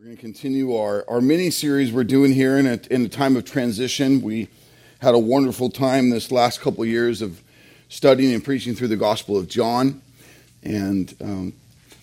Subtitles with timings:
[0.00, 3.08] We're going to continue our, our mini series we're doing here in a, in a
[3.10, 4.22] time of transition.
[4.22, 4.48] We
[5.00, 7.42] had a wonderful time this last couple of years of
[7.90, 10.00] studying and preaching through the Gospel of John.
[10.62, 11.52] And um,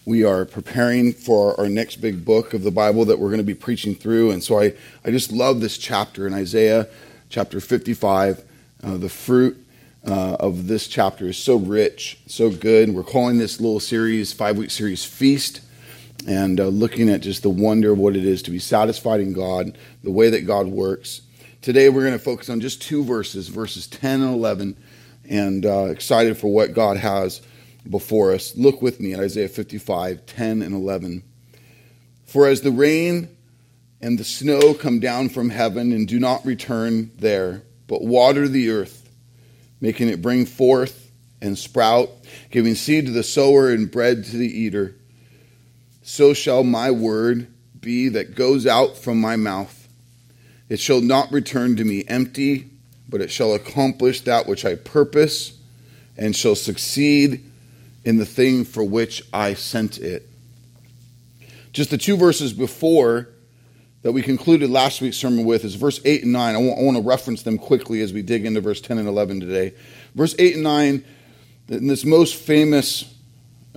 [0.06, 3.44] we are preparing for our next big book of the Bible that we're going to
[3.44, 4.30] be preaching through.
[4.30, 6.88] And so I, I just love this chapter in Isaiah
[7.30, 8.44] chapter 55.
[8.84, 9.58] Uh, the fruit
[10.06, 12.94] uh, of this chapter is so rich, so good.
[12.94, 15.62] We're calling this little series, five week series, Feast
[16.28, 19.32] and uh, looking at just the wonder of what it is to be satisfied in
[19.32, 21.22] God, the way that God works.
[21.62, 24.78] Today we're going to focus on just two verses, verses 10 and 11,
[25.30, 27.42] and uh, excited for what God has
[27.90, 28.56] before us.
[28.58, 31.24] Look with me at Isaiah 55, 10 and 11.
[32.26, 33.30] For as the rain
[34.02, 38.70] and the snow come down from heaven and do not return there, but water the
[38.70, 39.10] earth,
[39.80, 41.10] making it bring forth
[41.42, 42.10] and sprout,
[42.52, 44.97] giving seed to the sower and bread to the eater,
[46.08, 47.48] so shall my word
[47.82, 49.90] be that goes out from my mouth.
[50.70, 52.70] It shall not return to me empty,
[53.10, 55.60] but it shall accomplish that which I purpose,
[56.16, 57.44] and shall succeed
[58.06, 60.30] in the thing for which I sent it.
[61.74, 63.28] Just the two verses before
[64.04, 66.56] that we concluded last week's sermon with is verse 8 and 9.
[66.56, 69.10] I want, I want to reference them quickly as we dig into verse 10 and
[69.10, 69.74] 11 today.
[70.16, 71.04] Verse 8 and 9,
[71.68, 73.14] in this most famous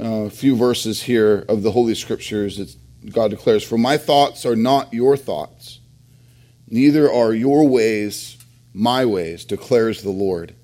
[0.00, 2.76] uh, few verses here of the Holy Scriptures, it's,
[3.10, 5.80] God declares, For my thoughts are not your thoughts,
[6.68, 8.36] neither are your ways
[8.72, 10.54] my ways, declares the Lord.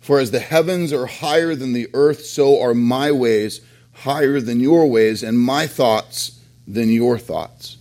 [0.00, 3.60] For as the heavens are higher than the earth, so are my ways
[3.92, 7.76] higher than your ways, and my thoughts than your thoughts.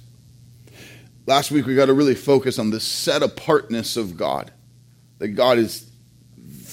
[1.26, 4.52] Last week we got to really focus on the set apartness of God.
[5.20, 5.91] That God is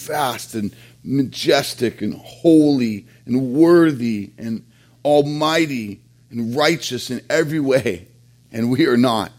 [0.08, 4.64] vast and majestic and holy and worthy and
[5.04, 8.08] almighty and righteous in every way,
[8.50, 9.30] and we are not.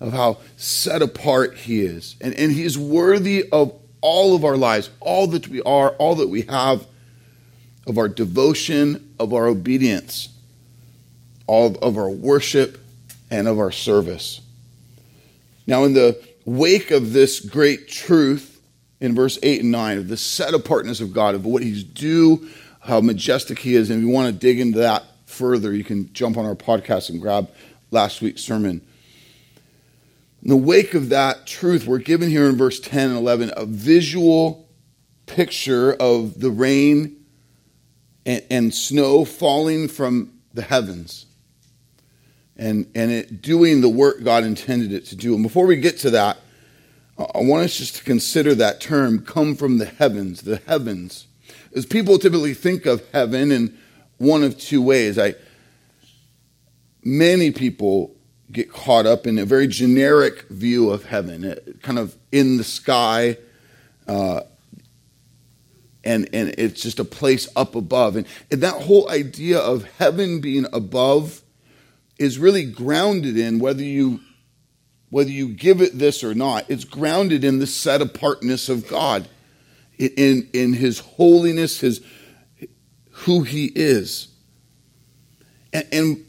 [0.00, 2.16] Of how set apart He is.
[2.20, 6.16] And, and He is worthy of all of our lives, all that we are, all
[6.16, 6.84] that we have,
[7.86, 10.28] of our devotion, of our obedience,
[11.46, 12.80] all of our worship,
[13.30, 14.40] and of our service.
[15.68, 18.51] Now, in the wake of this great truth
[19.02, 22.48] in verse 8 and 9, of the set apartness of God, of what He's due
[22.82, 23.90] how majestic he is.
[23.90, 27.10] And if you want to dig into that further, you can jump on our podcast
[27.10, 27.48] and grab
[27.90, 28.80] last week's sermon.
[30.42, 33.64] In the wake of that truth, we're given here in verse 10 and 11 a
[33.64, 34.68] visual
[35.26, 37.16] picture of the rain
[38.26, 41.26] and, and snow falling from the heavens
[42.56, 45.34] and, and it doing the work God intended it to do.
[45.34, 46.38] And before we get to that,
[47.18, 51.26] I want us just to consider that term come from the heavens, the heavens.
[51.72, 53.78] Is people typically think of heaven in
[54.18, 55.18] one of two ways.
[55.18, 55.34] I
[57.04, 58.14] many people
[58.50, 63.36] get caught up in a very generic view of heaven, kind of in the sky,
[64.06, 64.42] uh,
[66.04, 70.40] and and it's just a place up above, and, and that whole idea of heaven
[70.40, 71.42] being above
[72.18, 74.20] is really grounded in whether you
[75.12, 76.64] whether you give it this or not.
[76.70, 79.28] It's grounded in the set apartness of God
[79.98, 82.00] in, in his holiness, his
[83.10, 84.28] who he is.
[85.70, 86.26] And, and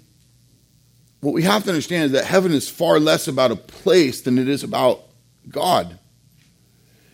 [1.21, 4.37] what we have to understand is that heaven is far less about a place than
[4.37, 5.01] it is about
[5.47, 5.97] God.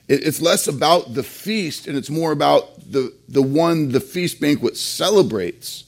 [0.08, 4.42] It, it's less about the feast and it's more about the, the one the feast
[4.42, 5.84] banquet celebrates.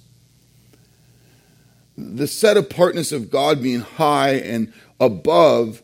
[2.02, 5.84] The set apartness of God being high and above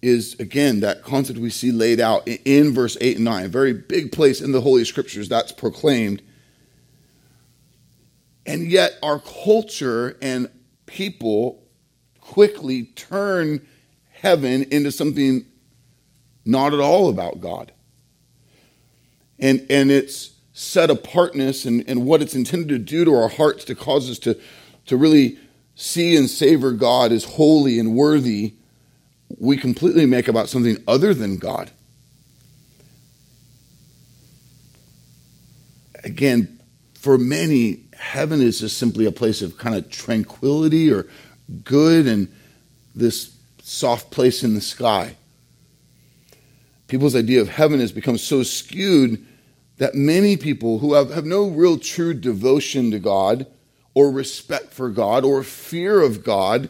[0.00, 3.72] is again that concept we see laid out in verse 8 and 9 a very
[3.72, 6.22] big place in the holy scriptures that's proclaimed.
[8.46, 10.48] And yet our culture and
[10.86, 11.66] people
[12.20, 13.66] quickly turn
[14.10, 15.44] heaven into something
[16.44, 17.72] not at all about god.
[19.38, 23.64] And and its set apartness and, and what it's intended to do to our hearts
[23.64, 24.38] to cause us to
[24.88, 25.38] to really
[25.74, 28.54] see and savor god as holy and worthy
[29.36, 31.70] we completely make about something other than God.
[36.04, 36.60] Again,
[36.94, 41.06] for many, heaven is just simply a place of kind of tranquility or
[41.64, 42.32] good and
[42.94, 45.16] this soft place in the sky.
[46.86, 49.24] People's idea of heaven has become so skewed
[49.76, 53.46] that many people who have, have no real true devotion to God
[53.98, 56.68] or respect for God or fear of God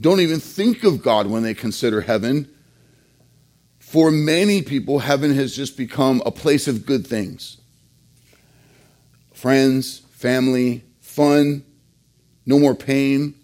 [0.00, 2.48] don't even think of God when they consider heaven.
[3.78, 7.58] For many people, heaven has just become a place of good things
[9.32, 11.64] friends, family, fun,
[12.44, 13.34] no more pain.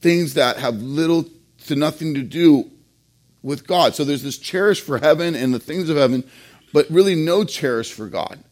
[0.00, 1.26] things that have little
[1.66, 2.70] to nothing to do
[3.42, 3.94] with God.
[3.94, 6.24] So there's this cherish for heaven and the things of heaven,
[6.72, 8.42] but really no cherish for God.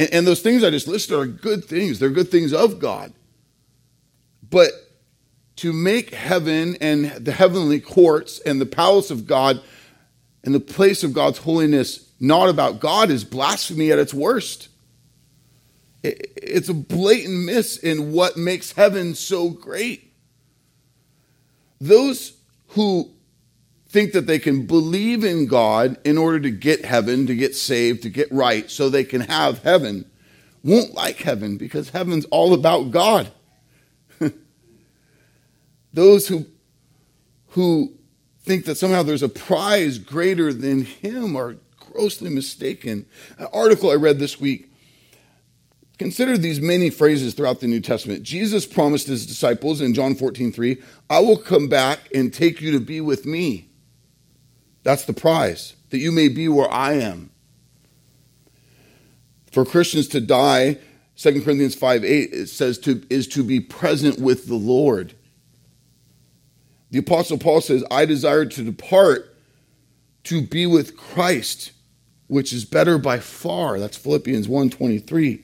[0.00, 3.12] And, and those things I just listed are good things, they're good things of God.
[4.48, 4.72] But
[5.56, 9.62] to make heaven and the heavenly courts and the palace of God
[10.42, 14.68] and the place of God's holiness not about God is blasphemy at its worst.
[16.02, 20.14] It's a blatant miss in what makes heaven so great.
[21.78, 22.32] Those
[22.68, 23.10] who
[23.90, 28.02] think that they can believe in God in order to get heaven, to get saved,
[28.04, 30.08] to get right, so they can have heaven,
[30.62, 33.32] won't like heaven because heaven's all about God.
[35.92, 36.46] Those who,
[37.48, 37.92] who
[38.44, 43.06] think that somehow there's a prize greater than Him are grossly mistaken.
[43.38, 44.70] An article I read this week
[46.00, 48.22] Consider these many phrases throughout the New Testament.
[48.22, 50.78] Jesus promised his disciples in John 14, 3,
[51.10, 53.69] I will come back and take you to be with me.
[54.82, 57.30] That's the prize, that you may be where I am.
[59.52, 60.78] For Christians to die,
[61.16, 65.14] 2 Corinthians 5, 8, it says to, is to be present with the Lord.
[66.90, 69.36] The Apostle Paul says, I desire to depart
[70.24, 71.72] to be with Christ,
[72.26, 73.78] which is better by far.
[73.78, 75.42] That's Philippians 1.23.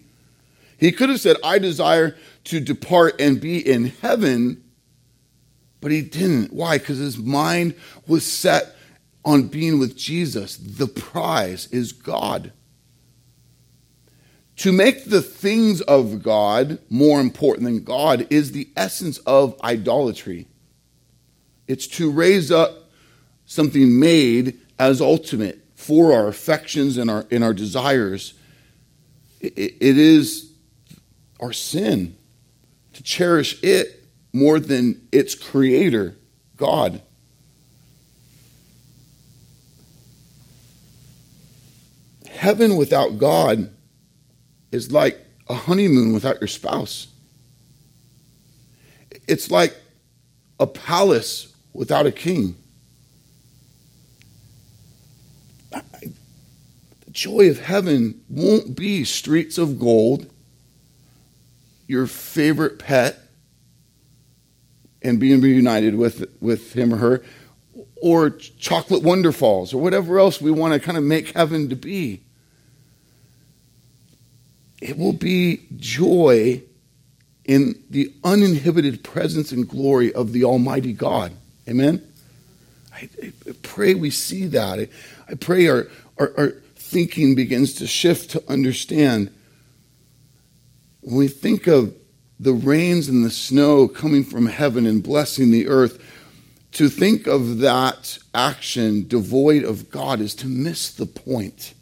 [0.79, 4.63] He could have said, I desire to depart and be in heaven,
[5.81, 6.53] but he didn't.
[6.53, 6.79] Why?
[6.79, 7.75] Because his mind
[8.07, 8.76] was set
[9.27, 10.57] on being with Jesus.
[10.57, 12.53] The prize is God.
[14.59, 20.47] To make the things of God more important than God is the essence of idolatry.
[21.67, 22.91] It's to raise up
[23.45, 28.33] something made as ultimate for our affections and our, and our desires.
[29.41, 30.53] it, it is
[31.41, 32.17] our sin,
[32.95, 36.17] to cherish it more than its creator,
[36.57, 37.03] God.
[42.37, 43.71] Heaven without God
[44.71, 45.19] is like
[45.49, 47.09] a honeymoon without your spouse.
[49.27, 49.77] It's like
[50.61, 52.57] a palace without a king.
[55.71, 60.31] The joy of heaven won't be streets of gold
[61.87, 63.19] your favorite pet
[65.03, 67.23] and being reunited with, with him or her,
[68.03, 72.23] or chocolate wonderfalls, or whatever else we want to kind of make heaven to be.
[74.81, 76.63] It will be joy
[77.45, 81.33] in the uninhibited presence and glory of the Almighty God.
[81.69, 82.03] Amen?
[82.93, 83.33] I, I
[83.63, 84.79] pray we see that.
[84.79, 84.89] I,
[85.29, 85.87] I pray our,
[86.19, 89.33] our, our thinking begins to shift to understand
[91.01, 91.95] when we think of
[92.39, 96.03] the rains and the snow coming from heaven and blessing the earth,
[96.73, 101.73] to think of that action devoid of God is to miss the point.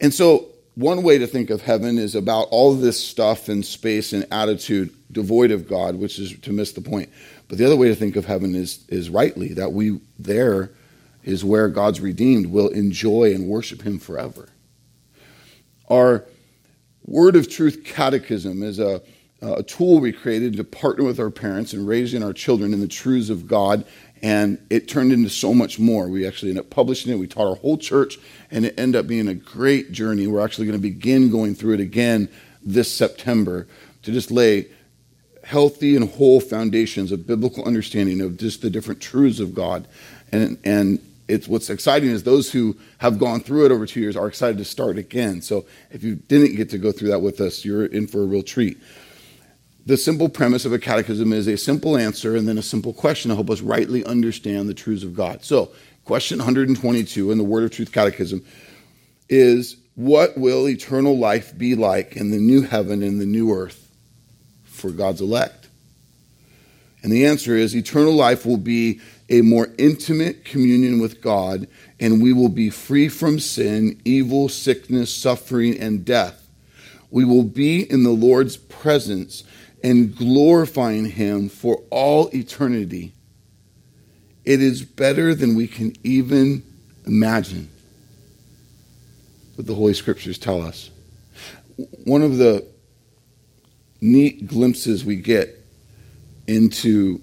[0.00, 4.12] And so, one way to think of heaven is about all this stuff and space
[4.12, 7.10] and attitude devoid of God, which is to miss the point.
[7.48, 10.70] But the other way to think of heaven is, is rightly that we there
[11.22, 14.48] is where God's redeemed will enjoy and worship Him forever.
[15.88, 16.24] Our
[17.06, 19.00] Word of Truth Catechism is a,
[19.40, 22.88] a tool we created to partner with our parents in raising our children in the
[22.88, 23.84] truths of God,
[24.24, 26.08] and it turned into so much more.
[26.08, 27.16] We actually ended up publishing it.
[27.16, 28.16] We taught our whole church,
[28.50, 30.26] and it ended up being a great journey.
[30.26, 32.30] We're actually going to begin going through it again
[32.62, 33.66] this September
[34.02, 34.68] to just lay
[35.44, 39.86] healthy and whole foundations of biblical understanding of just the different truths of God.
[40.32, 44.16] And, and it's what's exciting is those who have gone through it over two years
[44.16, 45.42] are excited to start again.
[45.42, 48.26] So if you didn't get to go through that with us, you're in for a
[48.26, 48.78] real treat.
[49.86, 53.28] The simple premise of a catechism is a simple answer and then a simple question
[53.28, 55.44] to help us rightly understand the truths of God.
[55.44, 55.72] So,
[56.06, 58.42] question 122 in the Word of Truth Catechism
[59.28, 63.90] is What will eternal life be like in the new heaven and the new earth
[64.64, 65.68] for God's elect?
[67.02, 71.68] And the answer is eternal life will be a more intimate communion with God,
[72.00, 76.48] and we will be free from sin, evil, sickness, suffering, and death.
[77.10, 79.44] We will be in the Lord's presence
[79.84, 83.12] and glorifying Him for all eternity.
[84.44, 86.62] It is better than we can even
[87.06, 87.68] imagine
[89.54, 90.90] what the Holy Scriptures tell us.
[92.04, 92.66] One of the
[94.00, 95.62] neat glimpses we get
[96.46, 97.20] into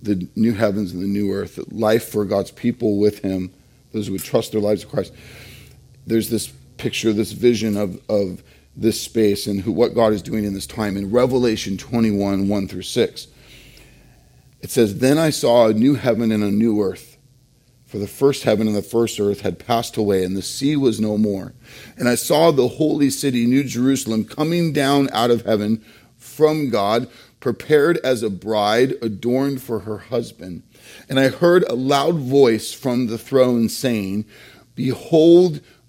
[0.00, 3.52] the new heavens and the new earth, life for God's people with Him,
[3.92, 5.12] those who would trust their lives to Christ.
[6.06, 8.44] There's this picture, this vision of, of
[8.80, 10.96] this space and who, what God is doing in this time.
[10.96, 13.26] In Revelation 21 1 through 6,
[14.62, 17.18] it says, Then I saw a new heaven and a new earth.
[17.86, 21.00] For the first heaven and the first earth had passed away, and the sea was
[21.00, 21.54] no more.
[21.98, 25.84] And I saw the holy city, New Jerusalem, coming down out of heaven
[26.16, 27.08] from God,
[27.40, 30.62] prepared as a bride adorned for her husband.
[31.08, 34.24] And I heard a loud voice from the throne saying,
[34.74, 35.60] Behold,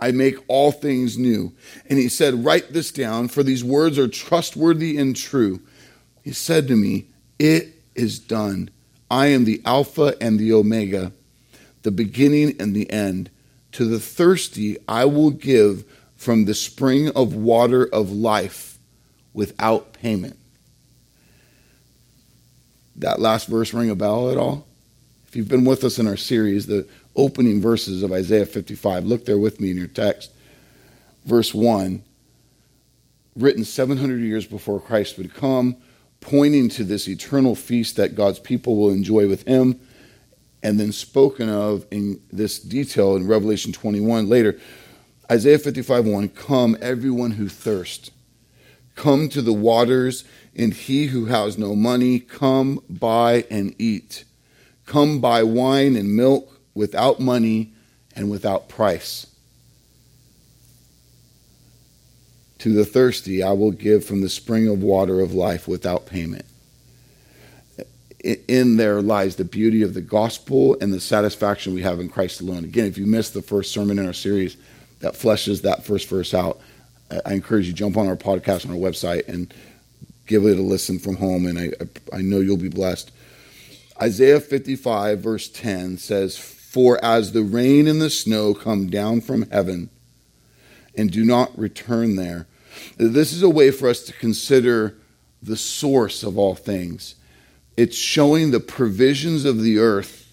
[0.00, 1.52] I make all things new.
[1.88, 5.60] And he said, Write this down, for these words are trustworthy and true.
[6.22, 7.06] He said to me,
[7.38, 8.70] It is done.
[9.10, 11.12] I am the Alpha and the Omega
[11.82, 13.30] the beginning and the end.
[13.72, 15.84] To the thirsty, I will give
[16.16, 18.78] from the spring of water of life
[19.32, 20.36] without payment.
[22.96, 24.66] That last verse ring a bell at all?
[25.28, 26.86] If you've been with us in our series, the
[27.16, 30.32] opening verses of Isaiah 55, look there with me in your text.
[31.24, 32.02] Verse 1,
[33.36, 35.76] written 700 years before Christ would come,
[36.20, 39.80] pointing to this eternal feast that God's people will enjoy with him
[40.62, 44.58] and then spoken of in this detail in Revelation 21 later.
[45.30, 48.10] Isaiah 55 1 Come, everyone who thirsts,
[48.94, 50.24] come to the waters,
[50.54, 54.24] and he who has no money, come buy and eat.
[54.86, 57.72] Come buy wine and milk without money
[58.14, 59.26] and without price.
[62.58, 66.44] To the thirsty, I will give from the spring of water of life without payment
[68.22, 72.40] in there lies the beauty of the gospel and the satisfaction we have in Christ
[72.40, 72.64] alone.
[72.64, 74.56] Again, if you missed the first sermon in our series
[75.00, 76.60] that fleshes that first verse out,
[77.24, 79.52] I encourage you jump on our podcast on our website and
[80.26, 81.70] give it a listen from home, and I,
[82.12, 83.10] I know you'll be blessed.
[84.00, 86.36] Isaiah 55, verse 10 says,
[86.70, 89.90] For as the rain and the snow come down from heaven
[90.96, 92.46] and do not return there,
[92.96, 94.96] this is a way for us to consider
[95.42, 97.16] the source of all things
[97.76, 100.30] it's showing the provisions of the earth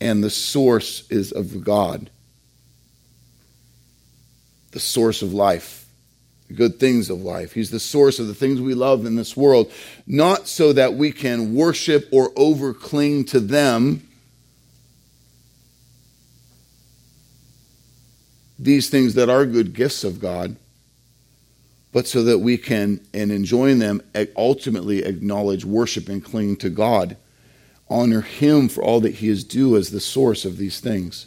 [0.00, 2.10] and the source is of God.
[4.72, 5.86] The source of life,
[6.48, 7.54] the good things of life.
[7.54, 9.72] He's the source of the things we love in this world,
[10.06, 14.06] not so that we can worship or overcling to them.
[18.62, 20.54] These things that are good gifts of God,
[21.92, 24.00] but so that we can, in enjoying them,
[24.36, 27.16] ultimately acknowledge, worship, and cling to God.
[27.90, 31.26] Honor Him for all that He is due as the source of these things.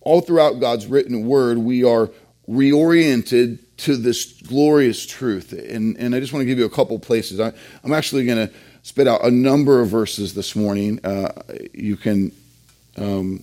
[0.00, 2.10] All throughout God's written word, we are
[2.48, 5.52] reoriented to this glorious truth.
[5.52, 7.40] And, and I just want to give you a couple places.
[7.40, 7.52] I,
[7.84, 10.98] am actually going to spit out a number of verses this morning.
[11.04, 11.30] Uh,
[11.74, 12.32] you can
[12.96, 13.42] um,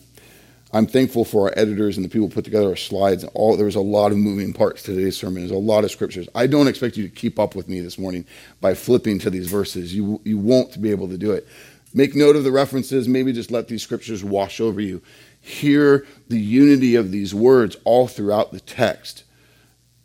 [0.72, 3.24] I'm thankful for our editors and the people who put together our slides.
[3.34, 5.42] All there's a lot of moving parts to today's sermon.
[5.42, 6.30] There's a lot of scriptures.
[6.36, 8.26] I don't expect you to keep up with me this morning
[8.62, 9.96] by flipping to these verses.
[9.96, 11.48] You you won't be able to do it.
[11.94, 13.08] Make note of the references.
[13.08, 15.02] Maybe just let these scriptures wash over you.
[15.42, 19.24] Hear the unity of these words all throughout the text.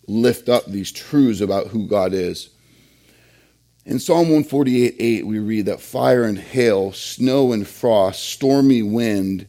[0.07, 2.51] Lift up these truths about who God is.
[3.85, 9.47] In Psalm 148 8, we read that fire and hail, snow and frost, stormy wind,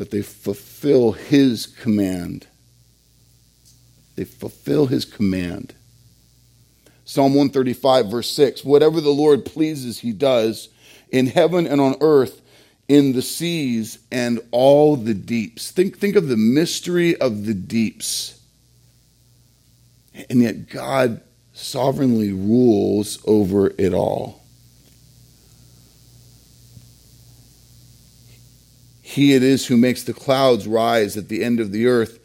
[0.00, 2.46] that they fulfill his command.
[4.16, 5.74] They fulfill his command.
[7.04, 10.70] Psalm 135, verse 6 Whatever the Lord pleases, he does
[11.10, 12.40] in heaven and on earth,
[12.88, 15.70] in the seas and all the deeps.
[15.70, 18.40] Think, think of the mystery of the deeps.
[20.30, 21.20] And yet, God
[21.52, 24.39] sovereignly rules over it all.
[29.10, 32.20] He it is who makes the clouds rise at the end of the earth,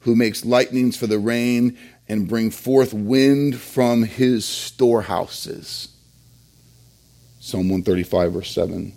[0.00, 1.76] who makes lightnings for the rain
[2.08, 5.88] and bring forth wind from his storehouses.
[7.40, 8.94] Psalm 135, verse 7.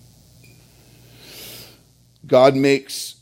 [2.26, 3.16] God makes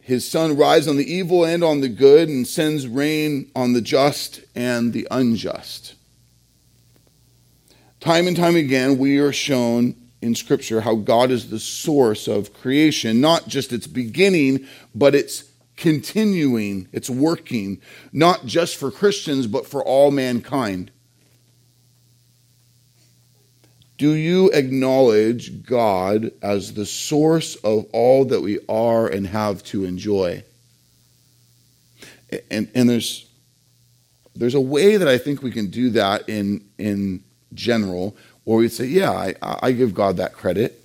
[0.00, 3.80] his sun rise on the evil and on the good and sends rain on the
[3.80, 5.94] just and the unjust.
[8.00, 12.52] Time and time again, we are shown in Scripture how God is the source of
[12.54, 15.44] creation, not just its beginning, but its
[15.76, 17.80] continuing, it's working,
[18.12, 20.90] not just for Christians, but for all mankind.
[23.98, 29.84] Do you acknowledge God as the source of all that we are and have to
[29.84, 30.44] enjoy?
[32.50, 33.26] And, and there's,
[34.34, 37.22] there's a way that I think we can do that in, in
[37.54, 38.16] general,
[38.46, 40.80] where we say, yeah, I, I give God that credit.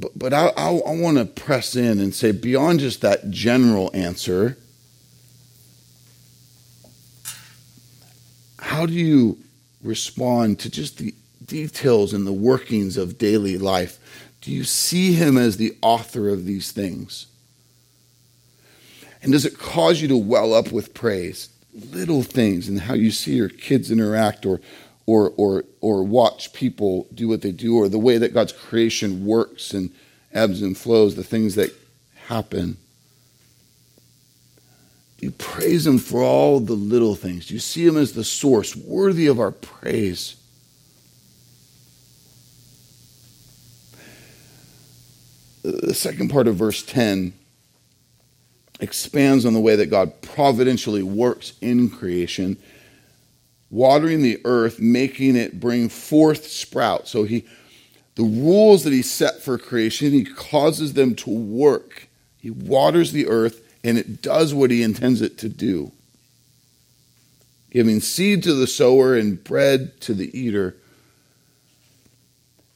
[0.00, 3.90] But, but I, I, I want to press in and say, beyond just that general
[3.92, 4.56] answer,
[8.58, 9.36] how do you
[9.82, 11.14] respond to just the
[11.44, 13.98] details and the workings of daily life?
[14.40, 17.26] Do you see him as the author of these things?
[19.22, 21.50] And does it cause you to well up with praise?
[21.92, 24.60] Little things and how you see your kids interact or,
[25.06, 29.24] or, or, or watch people do what they do, or the way that God's creation
[29.24, 29.90] works and
[30.32, 31.70] ebbs and flows, the things that
[32.26, 32.76] happen.
[35.20, 37.50] You praise Him for all the little things.
[37.50, 40.36] You see Him as the source, worthy of our praise.
[45.62, 47.32] The second part of verse 10
[48.80, 52.56] expands on the way that God providentially works in creation,
[53.70, 57.08] watering the earth, making it bring forth sprout.
[57.08, 57.44] So he
[58.18, 62.08] the rules that he set for creation, he causes them to work.
[62.38, 65.92] He waters the earth and it does what he intends it to do.
[67.70, 70.74] Giving seed to the sower and bread to the eater.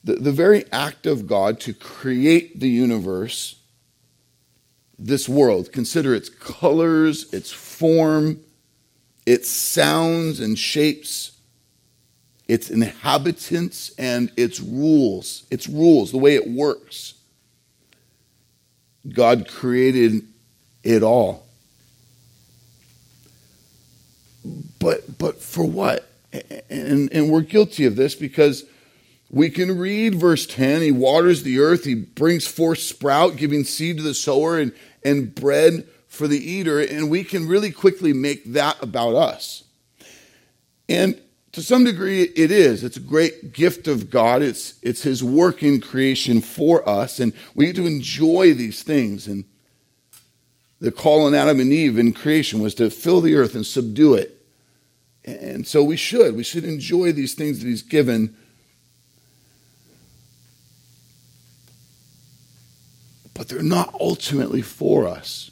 [0.04, 3.56] The, the very act of God to create the universe
[5.06, 5.72] this world.
[5.72, 8.40] Consider its colors, its form,
[9.26, 11.32] its sounds and shapes,
[12.48, 15.44] its inhabitants, and its rules.
[15.50, 17.14] Its rules, the way it works.
[19.12, 20.22] God created
[20.84, 21.46] it all.
[24.78, 26.08] But but for what?
[26.70, 28.64] And, and we're guilty of this because
[29.30, 33.98] we can read verse 10 he waters the earth he brings forth sprout giving seed
[33.98, 34.72] to the sower and,
[35.04, 39.64] and bread for the eater and we can really quickly make that about us.
[40.88, 41.20] And
[41.52, 42.84] to some degree it is.
[42.84, 44.42] It's a great gift of god.
[44.42, 49.26] It's it's his work in creation for us and we get to enjoy these things.
[49.26, 49.44] And
[50.80, 54.14] the call on adam and eve in creation was to fill the earth and subdue
[54.14, 54.38] it.
[55.24, 58.36] And so we should we should enjoy these things that he's given
[63.42, 65.50] but they're not ultimately for us.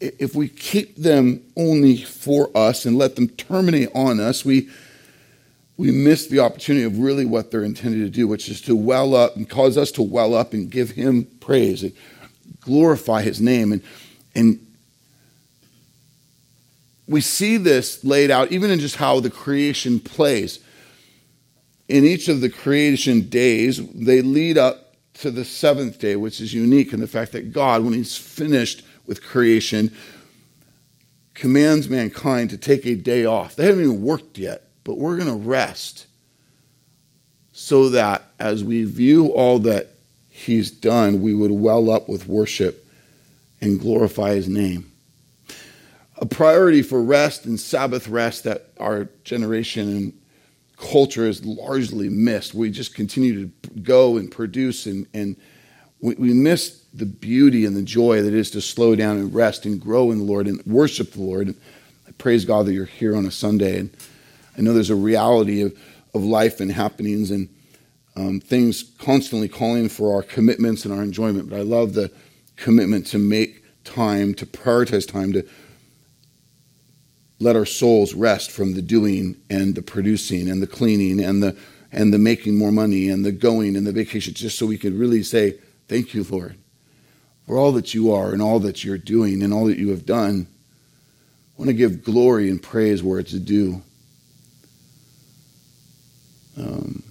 [0.00, 4.70] If we keep them only for us and let them terminate on us, we,
[5.76, 9.14] we miss the opportunity of really what they're intended to do, which is to well
[9.14, 11.92] up and cause us to well up and give Him praise and
[12.62, 13.72] glorify His name.
[13.72, 13.82] And,
[14.34, 14.66] and
[17.06, 20.58] we see this laid out even in just how the creation plays.
[21.86, 24.89] In each of the creation days, they lead up
[25.20, 28.82] to the seventh day, which is unique in the fact that God, when He's finished
[29.06, 29.94] with creation,
[31.34, 33.56] commands mankind to take a day off.
[33.56, 36.06] They haven't even worked yet, but we're going to rest
[37.52, 39.88] so that as we view all that
[40.28, 42.86] He's done, we would well up with worship
[43.60, 44.90] and glorify His name.
[46.16, 50.19] A priority for rest and Sabbath rest that our generation and
[50.80, 52.54] culture is largely missed.
[52.54, 55.36] We just continue to go and produce, and, and
[56.00, 59.66] we, we miss the beauty and the joy that is to slow down and rest
[59.66, 61.48] and grow in the Lord and worship the Lord.
[61.48, 61.56] And
[62.08, 63.78] I praise God that you're here on a Sunday.
[63.78, 63.94] And
[64.56, 65.78] I know there's a reality of,
[66.14, 67.48] of life and happenings and
[68.16, 71.48] um, things constantly calling for our commitments and our enjoyment.
[71.48, 72.10] But I love the
[72.56, 75.46] commitment to make time, to prioritize time, to
[77.40, 81.56] let our souls rest from the doing and the producing and the cleaning and the
[81.92, 84.94] and the making more money and the going and the vacation just so we could
[84.94, 86.56] really say thank you lord
[87.50, 90.06] for all that you are and all that you're doing and all that you have
[90.06, 90.46] done.
[90.46, 93.82] I want to give glory and praise where it's due.
[96.56, 97.02] Um,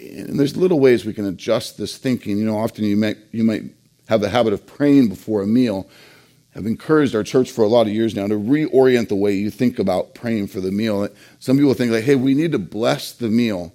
[0.00, 2.38] and there's little ways we can adjust this thinking.
[2.38, 3.64] You know often you might you might
[4.08, 5.86] have the habit of praying before a meal
[6.54, 9.50] have encouraged our church for a lot of years now to reorient the way you
[9.50, 11.08] think about praying for the meal.
[11.40, 13.72] Some people think like, hey, we need to bless the meal.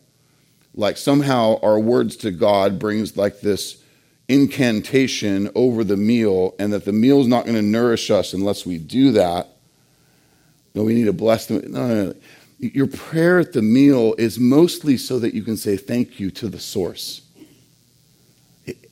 [0.74, 3.84] Like somehow our words to God brings like this
[4.30, 8.66] incantation over the meal, and that the meal is not going to nourish us unless
[8.66, 9.48] we do that.
[10.76, 11.64] No, we need to bless them.
[11.72, 12.16] No, no, no.
[12.60, 16.48] Your prayer at the meal is mostly so that you can say thank you to
[16.48, 17.22] the source.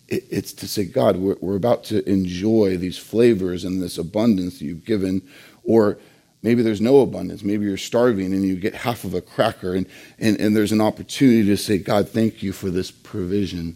[0.08, 4.66] It's to say, God, we're, we're about to enjoy these flavors and this abundance that
[4.66, 5.22] you've given,
[5.64, 5.98] or
[6.42, 7.44] maybe there's no abundance.
[7.44, 9.86] Maybe you're starving and you get half of a cracker, and,
[10.18, 13.76] and, and there's an opportunity to say, God, thank you for this provision.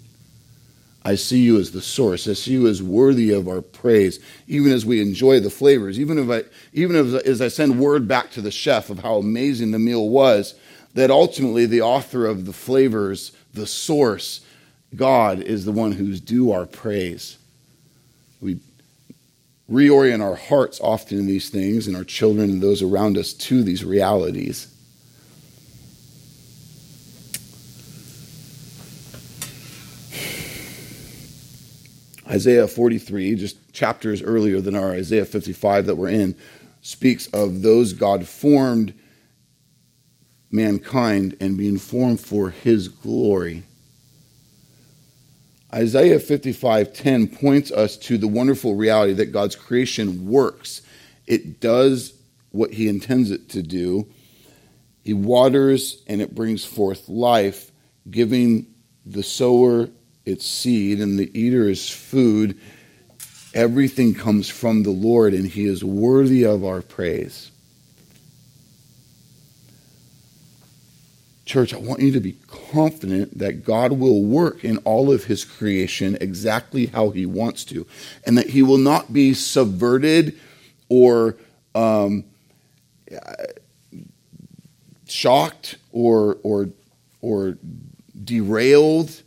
[1.04, 2.28] I see you as the source.
[2.28, 6.00] I see you as worthy of our praise, even as we enjoy the flavors.
[6.00, 9.16] Even if I, even if, as I send word back to the chef of how
[9.16, 10.54] amazing the meal was,
[10.94, 14.42] that ultimately the author of the flavors, the source,
[14.96, 17.38] God is the one who's due our praise.
[18.42, 18.60] We
[19.72, 23.64] reorient our hearts often in these things and our children and those around us to
[23.64, 24.68] these realities.
[32.28, 36.36] Isaiah 43, just chapters earlier than our Isaiah 55 that we're in,
[36.82, 38.94] speaks of those God formed
[40.50, 43.64] mankind and being formed for his glory.
[45.74, 50.82] Isaiah 55:10 points us to the wonderful reality that God's creation works.
[51.28, 52.14] It does
[52.52, 54.08] what he intends it to do.
[55.04, 57.72] He waters and it brings forth life,
[58.10, 58.68] giving
[59.06, 59.90] the sower
[60.26, 62.58] its seed and the eater his food.
[63.54, 67.51] Everything comes from the Lord and he is worthy of our praise.
[71.52, 75.44] Church, I want you to be confident that God will work in all of his
[75.44, 77.86] creation exactly how he wants to,
[78.26, 80.40] and that he will not be subverted
[80.88, 81.36] or
[81.76, 82.24] um,
[85.10, 86.70] shocked or, or,
[87.20, 87.58] or
[88.24, 89.22] derailed.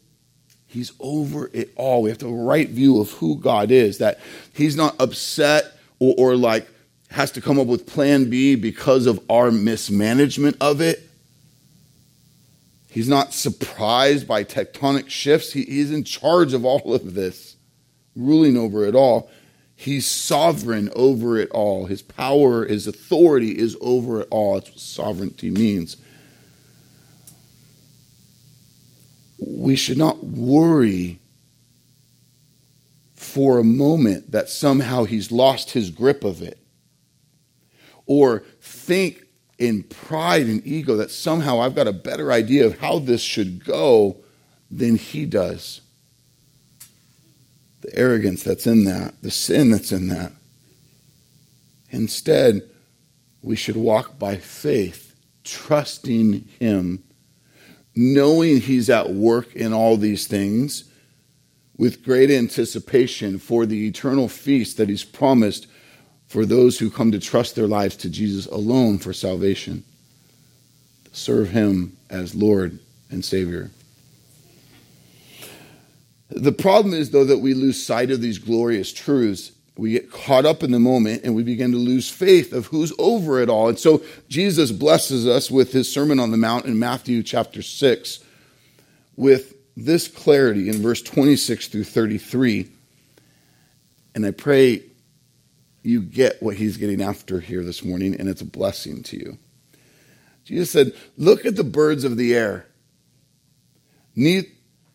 [0.67, 2.05] He's over it all.
[2.05, 4.19] We have a right view of who God is, that
[4.55, 6.71] he's not upset or, or like
[7.11, 11.04] has to come up with plan B because of our mismanagement of it
[12.95, 15.53] He's not surprised by tectonic shifts.
[15.53, 17.57] He, he's in charge of all of this,
[18.15, 19.29] ruling over it all.
[19.75, 21.87] He's sovereign over it all.
[21.87, 24.55] His power, his authority is over it all.
[24.55, 25.97] That's what sovereignty means.
[29.45, 31.19] We should not worry
[33.17, 36.61] for a moment that somehow he's lost his grip of it.
[38.07, 39.24] Or think
[39.59, 43.65] in pride and ego that somehow I've got a better idea of how this should
[43.65, 44.17] go
[44.71, 45.81] than he does.
[47.83, 50.33] The arrogance that's in that, the sin that's in that.
[51.91, 52.63] Instead,
[53.43, 55.15] we should walk by faith,
[55.45, 57.05] trusting him,
[57.95, 60.85] knowing he's at work in all these things
[61.77, 65.67] with great anticipation for the eternal feast that he's promised
[66.29, 69.85] for those who come to trust their lives to Jesus alone for salvation.
[71.13, 72.79] Serve him as Lord
[73.11, 73.71] and Savior.
[76.31, 79.53] The problem is, though, that we lose sight of these glorious truths.
[79.77, 82.93] We get caught up in the moment and we begin to lose faith of who's
[82.99, 83.69] over it all.
[83.69, 88.25] And so Jesus blesses us with his Sermon on the Mount in Matthew chapter 6
[89.17, 92.69] with this clarity in verse 26 through 33.
[94.15, 94.83] And I pray
[95.85, 99.39] you get what he's getting after here this morning, and it's a blessing to you.
[100.45, 102.67] Jesus said, Look at the birds of the air.
[104.17, 104.47] they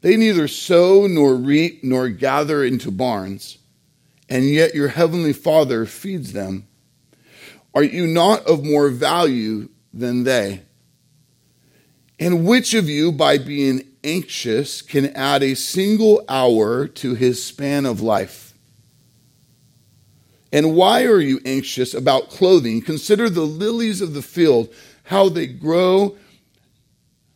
[0.03, 3.59] neither sow nor reap nor gather into barns,
[4.27, 6.67] and yet your heavenly Father feeds them.
[7.75, 10.63] Are you not of more value than they?
[12.19, 17.85] And which of you, by being anxious, can add a single hour to his span
[17.85, 18.48] of life?
[20.51, 22.81] And why are you anxious about clothing?
[22.81, 24.69] Consider the lilies of the field,
[25.03, 26.17] how they grow.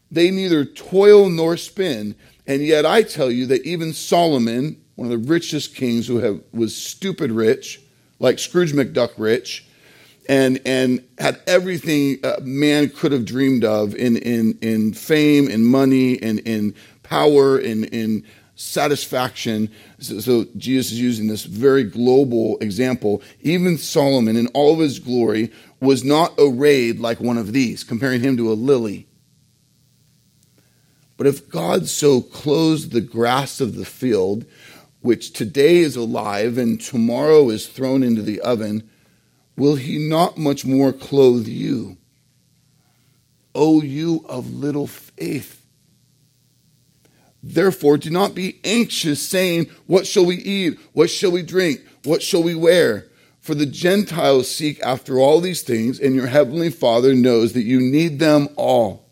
[0.10, 2.16] They neither toil nor spin.
[2.48, 6.42] And yet I tell you that even Solomon, one of the richest kings who have,
[6.52, 7.82] was stupid rich,
[8.20, 9.68] like Scrooge McDuck rich,
[10.30, 16.22] and, and had everything man could have dreamed of in, in, in fame and money
[16.22, 16.74] and in
[17.04, 18.24] power and in
[18.56, 19.70] satisfaction.
[20.04, 23.22] So, so, Jesus is using this very global example.
[23.42, 28.22] Even Solomon, in all of his glory, was not arrayed like one of these, comparing
[28.22, 29.08] him to a lily.
[31.16, 34.46] But if God so clothes the grass of the field,
[35.02, 38.90] which today is alive and tomorrow is thrown into the oven,
[39.56, 41.98] will he not much more clothe you?
[43.56, 45.63] O you of little faith.
[47.44, 50.80] Therefore, do not be anxious, saying, What shall we eat?
[50.94, 51.82] What shall we drink?
[52.06, 53.08] What shall we wear?
[53.42, 57.82] For the Gentiles seek after all these things, and your heavenly Father knows that you
[57.82, 59.10] need them all.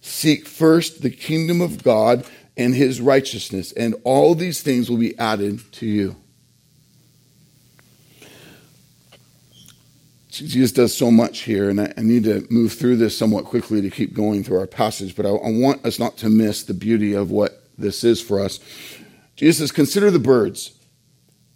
[0.00, 2.24] Seek first the kingdom of God
[2.56, 6.14] and his righteousness, and all these things will be added to you.
[10.38, 13.80] Jesus does so much here, and I, I, need to move through this somewhat quickly
[13.82, 16.74] to keep going through our passage, but I, I want us not to miss the
[16.74, 18.60] beauty of what this is for us.
[19.36, 20.72] Jesus says, Consider the birds.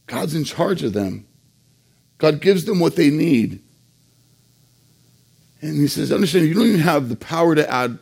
[0.07, 1.27] God's in charge of them,
[2.19, 3.63] God gives them what they need.
[5.61, 7.99] And he says, Understand, you don't even have the power to add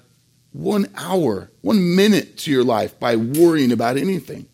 [0.52, 4.46] one hour, one minute to your life by worrying about anything.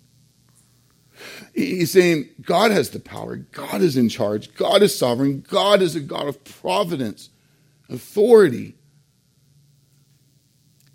[1.56, 3.36] He's saying God has the power.
[3.36, 4.54] God is in charge.
[4.54, 5.42] God is sovereign.
[5.48, 7.30] God is a God of providence,
[7.88, 8.74] authority.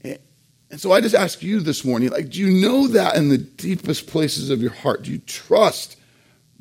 [0.04, 3.38] And so I just ask you this morning, like, do you know that in the
[3.38, 5.04] deepest places of your heart?
[5.04, 5.97] Do you trust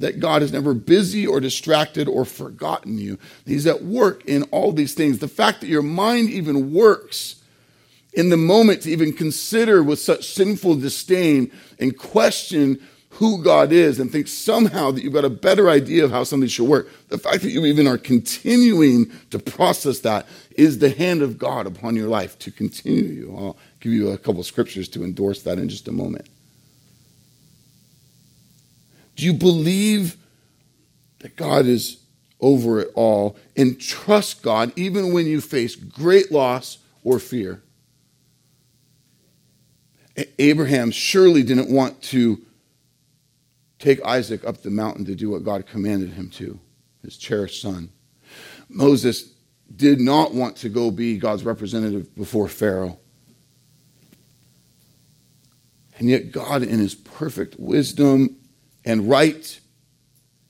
[0.00, 3.20] that God is never busy or distracted or forgotten you?
[3.46, 5.18] He's at work in all these things.
[5.18, 7.36] The fact that your mind even works
[8.12, 12.80] in the moment to even consider with such sinful disdain and question
[13.20, 16.48] who God is and think somehow that you've got a better idea of how something
[16.48, 16.88] should work.
[17.08, 21.66] The fact that you even are continuing to process that is the hand of God
[21.66, 23.36] upon your life to continue you.
[23.36, 26.30] I'll give you a couple scriptures to endorse that in just a moment.
[29.16, 30.16] Do you believe
[31.18, 31.98] that God is
[32.40, 37.60] over it all and trust God even when you face great loss or fear?
[40.38, 42.40] Abraham surely didn't want to
[43.80, 46.60] take Isaac up the mountain to do what God commanded him to,
[47.02, 47.90] his cherished son.
[48.68, 49.32] Moses
[49.74, 52.98] did not want to go be God's representative before Pharaoh.
[55.98, 58.36] And yet, God, in his perfect wisdom
[58.84, 59.60] and right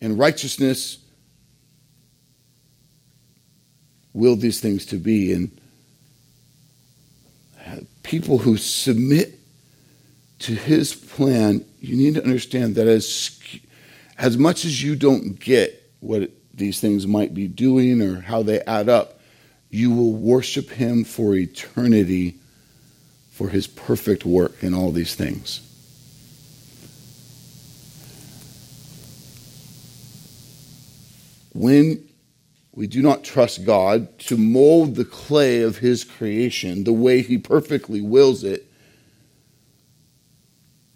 [0.01, 0.99] and righteousness,
[4.13, 5.33] willed these things to be.
[5.33, 5.61] And
[8.03, 9.39] people who submit
[10.41, 13.39] to his plan, you need to understand that as,
[14.19, 18.61] as much as you don't get what these things might be doing or how they
[18.61, 19.21] add up,
[19.71, 22.37] you will worship him for eternity
[23.31, 25.61] for his perfect work in all these things.
[31.55, 32.07] When
[32.75, 37.39] we do not trust God to mold the clay of his creation the way he
[37.39, 38.70] perfectly wills it,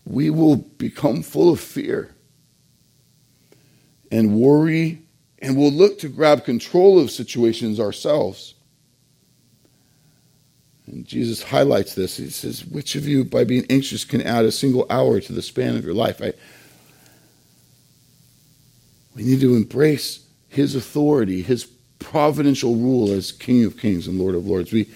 [0.05, 2.15] we will become full of fear
[4.11, 5.03] and worry,
[5.41, 8.55] and we'll look to grab control of situations ourselves.
[10.87, 12.19] And Jesus highlights this.
[12.19, 15.43] He says, Which of you, by being anxious, can add a single hour to the
[15.43, 16.21] span of your life?
[16.23, 16.35] I,
[19.17, 21.65] we need to embrace his authority, his
[21.99, 24.73] providential rule as King of Kings and Lord of Lords.
[24.73, 24.89] We,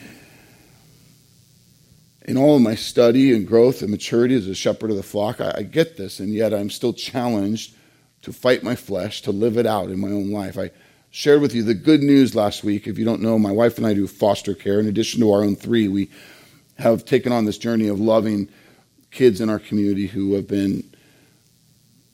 [2.29, 5.41] in all of my study and growth and maturity as a shepherd of the flock,
[5.41, 7.75] I, I, get this, and yet I'm still challenged
[8.21, 10.59] to fight my flesh, to live it out in my own life.
[10.59, 10.71] I
[11.11, 12.87] shared with you the good news last week.
[12.87, 14.79] If you don't know, my wife and I do foster care.
[14.79, 16.11] In addition to our own three, we
[16.79, 18.51] have taken on this journey of loving
[19.11, 20.85] kids in our community who have been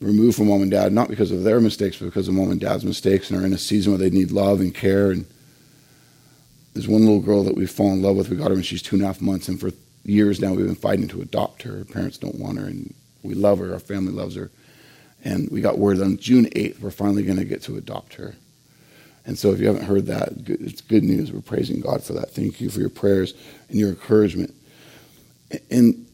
[0.01, 2.61] removed from mom and dad, not because of their mistakes, but because of mom and
[2.61, 5.11] dad's mistakes, and are in a season where they need love and care.
[5.11, 5.27] And
[6.73, 8.29] there's one little girl that we've fallen in love with.
[8.29, 9.73] We got her when she's two and a half months, and for
[10.05, 11.79] years now we've been fighting to adopt her.
[11.79, 13.73] Her parents don't want her, and we love her.
[13.73, 14.51] Our family loves her.
[15.25, 18.35] And we got word on June 8th, we're finally going to get to adopt her.
[19.27, 21.33] And so if you haven't heard that, it's good news.
[21.33, 22.33] We're praising God for that.
[22.33, 23.33] Thank you for your prayers
[23.71, 24.55] and your encouragement.
[25.71, 26.07] And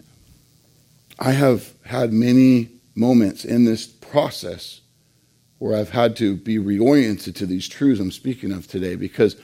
[1.19, 4.81] I have had many moments in this process
[5.59, 9.37] where I've had to be reoriented to these truths I'm speaking of today because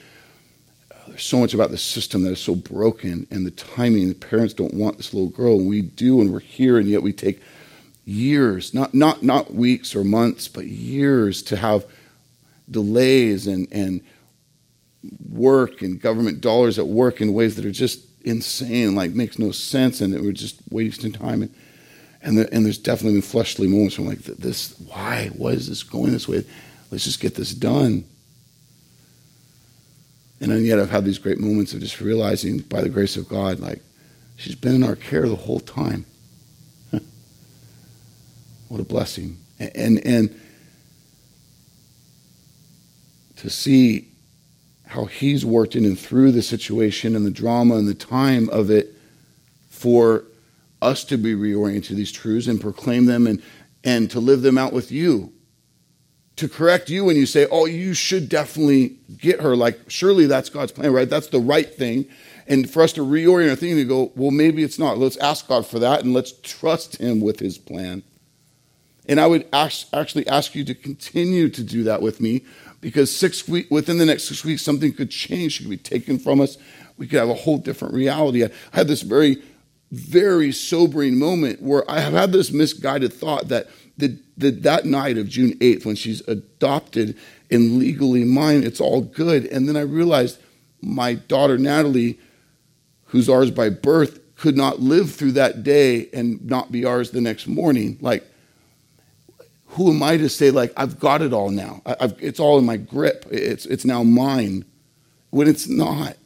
[1.09, 4.09] there's so much about the system that is so broken and the timing.
[4.09, 7.03] The parents don't want this little girl, and we do, and we're here, and yet
[7.03, 7.41] we take
[8.05, 11.85] years, not, not, not weeks or months, but years to have
[12.71, 14.01] delays and, and
[15.29, 19.51] work and government dollars at work in ways that are just insane, like makes no
[19.51, 21.43] sense, and we're just wasting time.
[21.43, 21.55] And,
[22.23, 25.31] and, the, and there's definitely been fleshly moments where I'm like, this, why?
[25.37, 26.45] Why is this going this way?
[26.91, 28.05] Let's just get this done.
[30.41, 33.29] And then yet I've had these great moments of just realizing by the grace of
[33.29, 33.81] God, like,
[34.37, 36.05] she's been in our care the whole time.
[38.69, 39.39] what a blessing.
[39.59, 40.41] And, and, and
[43.37, 44.09] to see
[44.87, 48.71] how he's worked in and through the situation and the drama and the time of
[48.71, 48.95] it
[49.71, 50.25] for
[50.83, 53.43] us to be reoriented to these truths and proclaim them and,
[53.83, 55.33] and to live them out with you
[56.37, 59.57] to correct you when you say, oh, you should definitely get her.
[59.57, 61.09] Like, surely that's God's plan, right?
[61.09, 62.07] That's the right thing.
[62.47, 64.99] and for us to reorient our thinking to go, well, maybe it's not.
[64.99, 68.03] Let's ask God for that and let's trust Him with His plan.
[69.09, 72.43] And I would ask, actually ask you to continue to do that with me
[72.81, 76.41] because six week, within the next six weeks, something could change, could be taken from
[76.41, 76.59] us.
[76.99, 78.45] We could have a whole different reality.
[78.45, 79.43] I had this very,
[79.91, 83.69] very sobering moment where I have had this misguided thought that
[83.99, 87.17] the, the, that night of June 8th, when she's adopted
[87.51, 89.47] and legally mine, it's all good.
[89.47, 90.39] And then I realized
[90.83, 92.19] my daughter Natalie,
[93.07, 97.21] who's ours by birth, could not live through that day and not be ours the
[97.21, 97.97] next morning.
[98.01, 98.25] Like,
[99.69, 101.83] who am I to say, like, I've got it all now?
[101.87, 103.27] I've, it's all in my grip.
[103.31, 104.65] It's, it's now mine.
[105.31, 106.17] When it's not.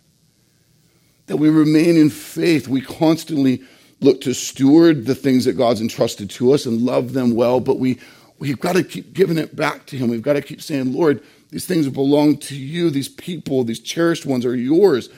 [1.26, 2.66] That we remain in faith.
[2.68, 3.62] We constantly
[4.00, 7.78] look to steward the things that God's entrusted to us and love them well, but
[7.78, 7.98] we,
[8.38, 10.08] we've got to keep giving it back to Him.
[10.10, 12.90] We've got to keep saying, Lord, these things belong to you.
[12.90, 15.10] These people, these cherished ones are yours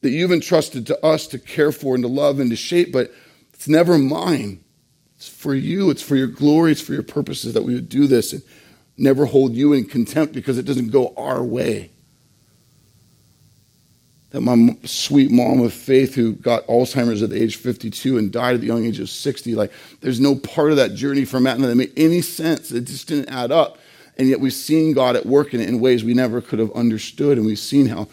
[0.00, 3.10] that you've entrusted to us to care for and to love and to shape, but
[3.54, 4.62] it's never mine.
[5.16, 8.06] It's for you, it's for your glory, it's for your purposes that we would do
[8.06, 8.42] this and
[8.98, 11.90] never hold you in contempt because it doesn't go our way.
[14.34, 18.32] That my sweet mom of faith who got Alzheimer's at the age of 52 and
[18.32, 19.70] died at the young age of 60, like
[20.00, 22.72] there's no part of that journey for Matt that made any sense.
[22.72, 23.78] It just didn't add up.
[24.18, 26.72] And yet we've seen God at work in it in ways we never could have
[26.72, 27.38] understood.
[27.38, 28.08] And we've seen how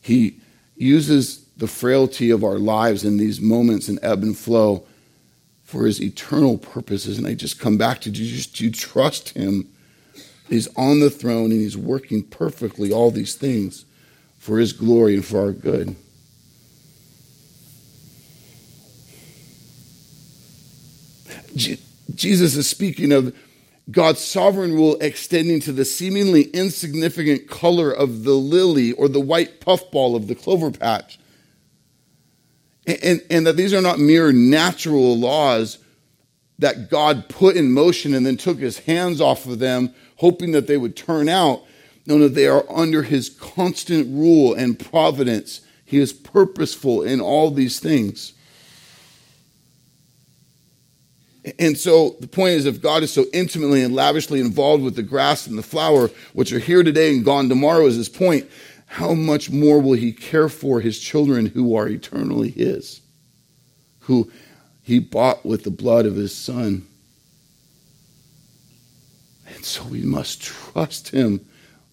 [0.00, 0.38] He
[0.76, 4.86] uses the frailty of our lives in these moments and ebb and flow
[5.64, 7.18] for his eternal purposes.
[7.18, 9.68] And I just come back to you just you trust him.
[10.48, 13.86] He's on the throne and he's working perfectly all these things
[14.44, 15.96] for his glory and for our good.
[22.14, 23.34] Jesus is speaking of
[23.90, 29.62] God's sovereign rule extending to the seemingly insignificant color of the lily or the white
[29.62, 31.18] puffball of the clover patch
[32.86, 35.78] and, and that these are not mere natural laws
[36.58, 40.66] that God put in motion and then took his hands off of them, hoping that
[40.66, 41.62] they would turn out.
[42.06, 45.60] No, no, they are under his constant rule and providence.
[45.84, 48.32] He is purposeful in all these things.
[51.58, 55.02] And so the point is, if God is so intimately and lavishly involved with the
[55.02, 58.48] grass and the flower, which are here today and gone tomorrow, is his point,
[58.86, 63.00] how much more will he care for his children who are eternally his,
[64.00, 64.30] who
[64.82, 66.86] he bought with the blood of his son?
[69.46, 71.46] And so we must trust him,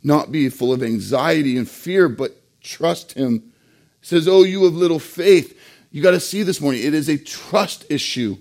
[0.03, 3.51] not be full of anxiety and fear, but trust him.
[3.99, 5.57] He says, Oh, you of little faith.
[5.91, 8.37] You got to see this morning, it is a trust issue.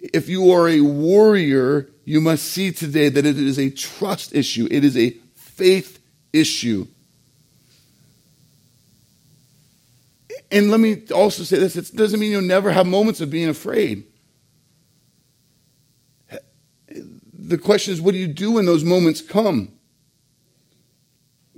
[0.00, 4.68] If you are a warrior, you must see today that it is a trust issue.
[4.70, 6.00] It is a faith
[6.32, 6.86] issue.
[10.50, 13.48] And let me also say this it doesn't mean you'll never have moments of being
[13.48, 14.04] afraid.
[17.32, 19.75] The question is, what do you do when those moments come?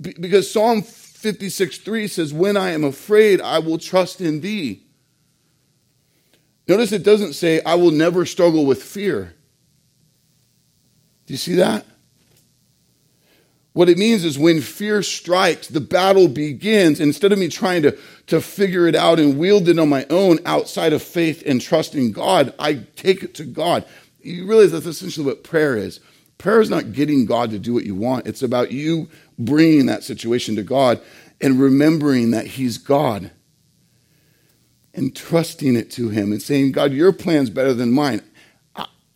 [0.01, 4.83] Because Psalm 56 3 says, When I am afraid, I will trust in thee.
[6.67, 9.33] Notice it doesn't say, I will never struggle with fear.
[11.25, 11.85] Do you see that?
[13.73, 16.99] What it means is when fear strikes, the battle begins.
[16.99, 20.39] Instead of me trying to, to figure it out and wield it on my own
[20.45, 23.85] outside of faith and trusting God, I take it to God.
[24.21, 25.99] You realize that's essentially what prayer is.
[26.37, 29.09] Prayer is not getting God to do what you want, it's about you
[29.39, 31.01] bringing that situation to God
[31.41, 33.31] and remembering that He's God
[34.93, 38.21] and trusting it to Him and saying, God, your plan's better than mine.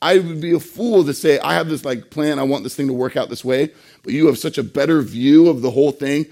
[0.03, 2.75] I would be a fool to say, I have this like plan, I want this
[2.75, 3.71] thing to work out this way,
[4.03, 6.25] but you have such a better view of the whole thing.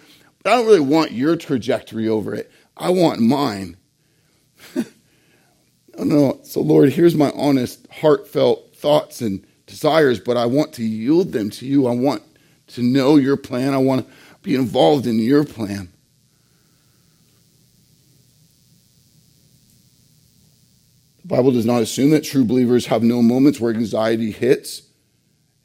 [0.43, 2.51] But I don't really want your trajectory over it.
[2.75, 3.77] I want mine.
[4.75, 6.41] oh no.
[6.43, 11.49] So Lord, here's my honest, heartfelt thoughts and desires, but I want to yield them
[11.51, 11.87] to you.
[11.87, 12.23] I want
[12.75, 13.73] to know your plan.
[13.73, 15.89] I want to be involved in your plan.
[21.21, 24.83] The Bible does not assume that true believers have no moments where anxiety hits.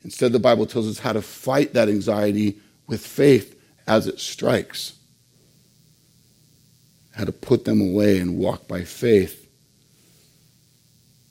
[0.04, 4.94] Instead, the Bible tells us how to fight that anxiety with faith as it strikes,
[7.12, 9.48] how to put them away and walk by faith.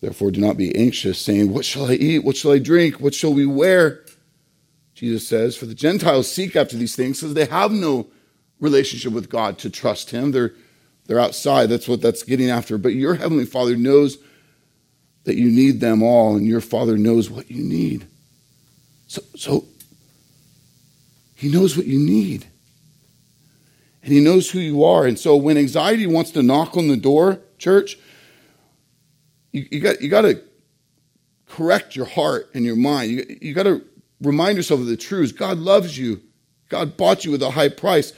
[0.01, 2.23] Therefore, do not be anxious, saying, What shall I eat?
[2.23, 2.99] What shall I drink?
[2.99, 4.04] What shall we wear?
[4.95, 8.07] Jesus says, For the Gentiles seek after these things because they have no
[8.59, 10.31] relationship with God to trust Him.
[10.31, 10.53] They're
[11.07, 11.67] they're outside.
[11.67, 12.77] That's what that's getting after.
[12.77, 14.17] But your Heavenly Father knows
[15.25, 18.07] that you need them all, and your Father knows what you need.
[19.07, 19.65] So, so
[21.35, 22.47] He knows what you need.
[24.01, 25.05] and He knows who you are.
[25.05, 27.99] And so when anxiety wants to knock on the door, church,
[29.51, 30.41] you, you got you got to
[31.49, 33.11] correct your heart and your mind.
[33.11, 33.83] You, you got to
[34.25, 35.31] remind yourself of the truths.
[35.31, 36.21] God loves you.
[36.69, 38.13] God bought you with a high price.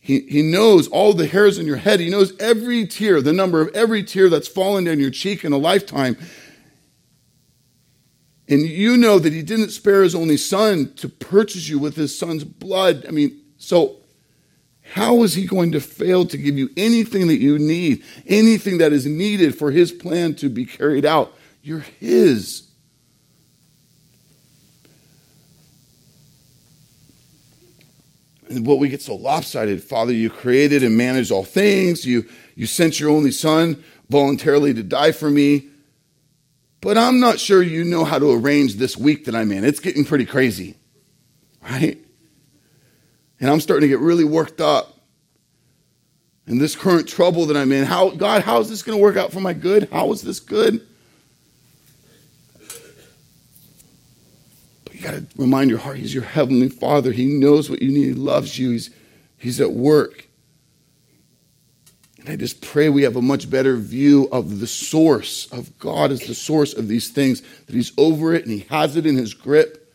[0.00, 2.00] He, he knows all the hairs in your head.
[2.00, 5.52] He knows every tear, the number of every tear that's fallen down your cheek in
[5.52, 6.16] a lifetime.
[8.48, 12.18] And you know that he didn't spare his only son to purchase you with his
[12.18, 13.06] son's blood.
[13.06, 13.98] I mean, so
[14.82, 18.92] how is he going to fail to give you anything that you need, anything that
[18.92, 21.32] is needed for his plan to be carried out?
[21.62, 22.68] You're his.
[28.60, 32.04] What we get so lopsided, Father, you created and managed all things.
[32.06, 35.68] You, you sent your only son voluntarily to die for me.
[36.80, 39.64] But I'm not sure you know how to arrange this week that I'm in.
[39.64, 40.74] It's getting pretty crazy,
[41.62, 41.96] right?
[43.40, 44.98] And I'm starting to get really worked up.
[46.46, 49.16] And this current trouble that I'm in, how, God, how is this going to work
[49.16, 49.88] out for my good?
[49.92, 50.86] How is this good?
[54.92, 55.01] you got
[55.36, 57.12] remind your heart, He's your heavenly Father.
[57.12, 58.06] He knows what you need.
[58.06, 58.70] He loves you.
[58.70, 58.90] He's,
[59.38, 60.28] he's at work.
[62.24, 66.12] And I just pray we have a much better view of the source, of God
[66.12, 69.16] as the source of these things, that He's over it and He has it in
[69.16, 69.92] His grip,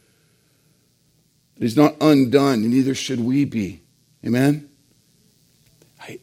[1.55, 3.81] that He's not undone, and neither should we be.
[4.25, 4.69] Amen?
[6.01, 6.19] Right.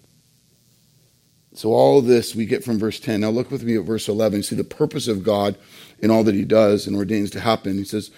[1.55, 3.23] So, all this we get from verse 10.
[3.23, 4.43] Now, look with me at verse 11.
[4.43, 5.57] See the purpose of God
[6.01, 7.79] in all that He does and ordains to happen.
[7.79, 8.11] He says,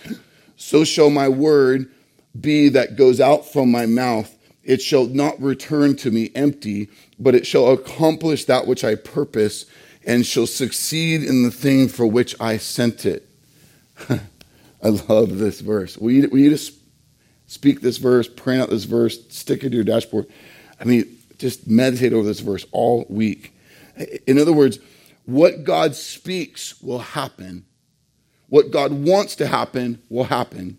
[0.56, 1.90] so shall my word
[2.38, 4.36] be that goes out from my mouth.
[4.64, 6.88] It shall not return to me empty,
[7.18, 9.66] but it shall accomplish that which I purpose
[10.04, 13.28] and shall succeed in the thing for which I sent it.
[14.08, 15.96] I love this verse.
[15.98, 16.72] We, we need to
[17.46, 20.26] speak this verse, print out this verse, stick it to your dashboard.
[20.80, 23.52] I mean, just meditate over this verse all week.
[24.26, 24.78] In other words,
[25.24, 27.64] what God speaks will happen
[28.48, 30.78] what God wants to happen will happen.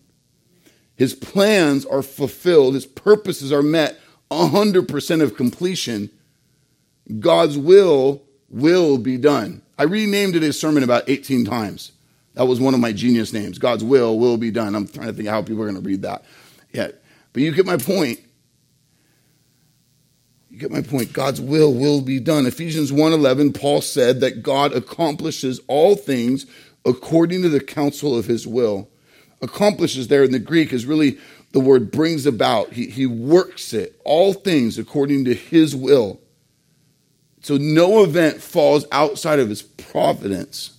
[0.96, 3.98] His plans are fulfilled, his purposes are met
[4.30, 6.10] 100% of completion.
[7.20, 9.62] God's will will be done.
[9.78, 11.92] I renamed it a sermon about 18 times.
[12.34, 13.58] That was one of my genius names.
[13.58, 14.74] God's will will be done.
[14.74, 16.24] I'm trying to think how people are going to read that.
[16.72, 16.88] Yeah.
[17.32, 18.20] But you get my point.
[20.50, 21.12] You get my point.
[21.12, 22.46] God's will will be done.
[22.46, 26.46] Ephesians 1:11 Paul said that God accomplishes all things
[26.88, 28.88] according to the counsel of his will.
[29.40, 31.18] Accomplishes there in the Greek is really
[31.52, 32.72] the word brings about.
[32.72, 36.20] He, he works it, all things according to his will.
[37.42, 40.76] So no event falls outside of his providence.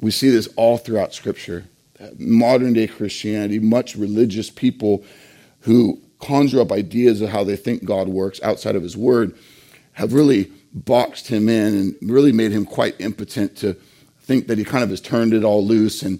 [0.00, 1.64] We see this all throughout Scripture.
[2.18, 5.04] Modern day Christianity, much religious people
[5.60, 9.34] who conjure up ideas of how they think God works outside of his word
[9.92, 13.74] have really boxed him in and really made him quite impotent to
[14.20, 16.18] think that he kind of has turned it all loose and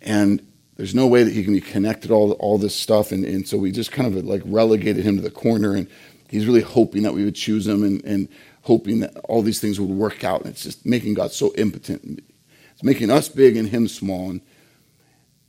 [0.00, 0.40] and
[0.80, 3.12] there's no way that he can be connected all all this stuff.
[3.12, 5.86] And, and so we just kind of like relegated him to the corner and
[6.30, 8.28] he's really hoping that we would choose him and, and
[8.62, 10.40] hoping that all these things would work out.
[10.40, 12.24] And it's just making God so impotent.
[12.72, 14.30] It's making us big and him small.
[14.30, 14.40] And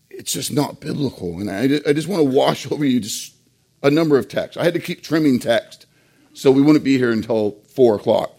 [0.09, 1.39] it's just not biblical.
[1.39, 3.33] And I, I just want to wash over you just
[3.83, 4.57] a number of texts.
[4.57, 5.85] I had to keep trimming text
[6.33, 8.37] so we wouldn't be here until four o'clock.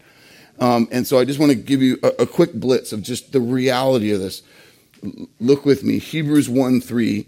[0.59, 3.33] Um, and so I just want to give you a, a, quick blitz of just
[3.33, 4.43] the reality of this.
[5.41, 7.27] Look with me, Hebrews 1 3.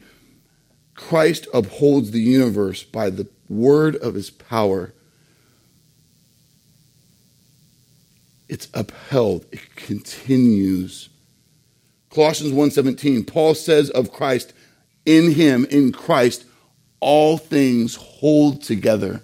[0.95, 4.93] Christ upholds the universe by the word of his power.
[8.49, 11.09] It's upheld, it continues.
[12.11, 14.53] Colossians 1:17 Paul says of Christ
[15.05, 16.45] in him in Christ
[17.01, 19.24] all things hold together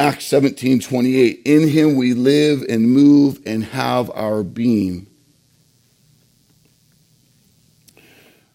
[0.00, 1.42] Acts 17 28.
[1.44, 5.06] In him we live and move and have our being.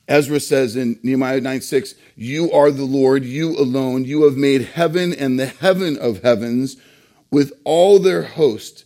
[0.08, 4.06] Ezra says in Nehemiah 9 6, You are the Lord, you alone.
[4.06, 6.78] You have made heaven and the heaven of heavens
[7.30, 8.84] with all their host,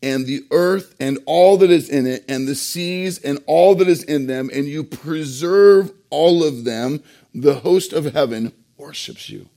[0.00, 3.88] and the earth and all that is in it, and the seas and all that
[3.88, 7.02] is in them, and you preserve all of them.
[7.34, 9.48] The host of heaven worships you.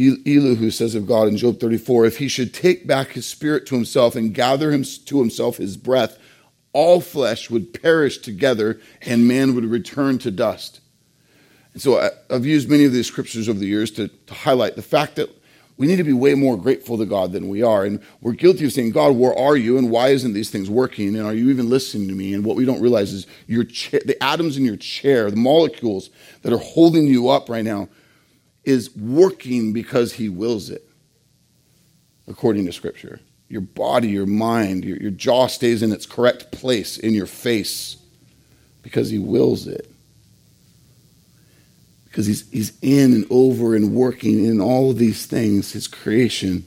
[0.00, 3.74] Elihu says of God in Job 34 if he should take back his spirit to
[3.74, 6.18] himself and gather him to himself his breath,
[6.72, 10.80] all flesh would perish together and man would return to dust.
[11.72, 14.82] And so I've used many of these scriptures over the years to, to highlight the
[14.82, 15.30] fact that
[15.76, 17.84] we need to be way more grateful to God than we are.
[17.84, 19.78] And we're guilty of saying, God, where are you?
[19.78, 21.16] And why isn't these things working?
[21.16, 22.34] And are you even listening to me?
[22.34, 26.10] And what we don't realize is your cha- the atoms in your chair, the molecules
[26.42, 27.88] that are holding you up right now,
[28.64, 30.88] is working because He wills it,
[32.26, 33.20] according to Scripture.
[33.48, 37.96] Your body, your mind, your, your jaw stays in its correct place in your face
[38.82, 39.90] because He wills it
[42.10, 46.64] because he's, he's in and over and working in all of these things, his creation.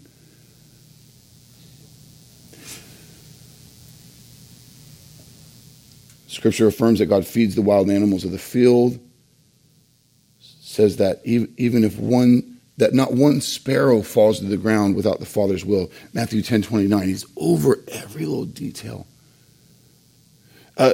[6.27, 8.99] Scripture affirms that God feeds the wild animals of the field.
[10.73, 15.25] Says that even if one that not one sparrow falls to the ground without the
[15.27, 15.91] Father's will.
[16.13, 17.07] Matthew 10 29.
[17.07, 19.05] He's over every little detail.
[20.75, 20.93] Uh,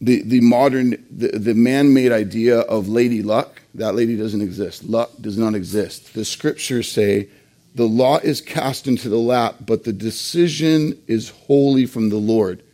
[0.00, 4.82] the, the modern, the, the man made idea of lady luck, that lady doesn't exist.
[4.82, 6.14] Luck does not exist.
[6.14, 7.28] The scriptures say
[7.76, 12.64] the law is cast into the lap, but the decision is wholly from the Lord.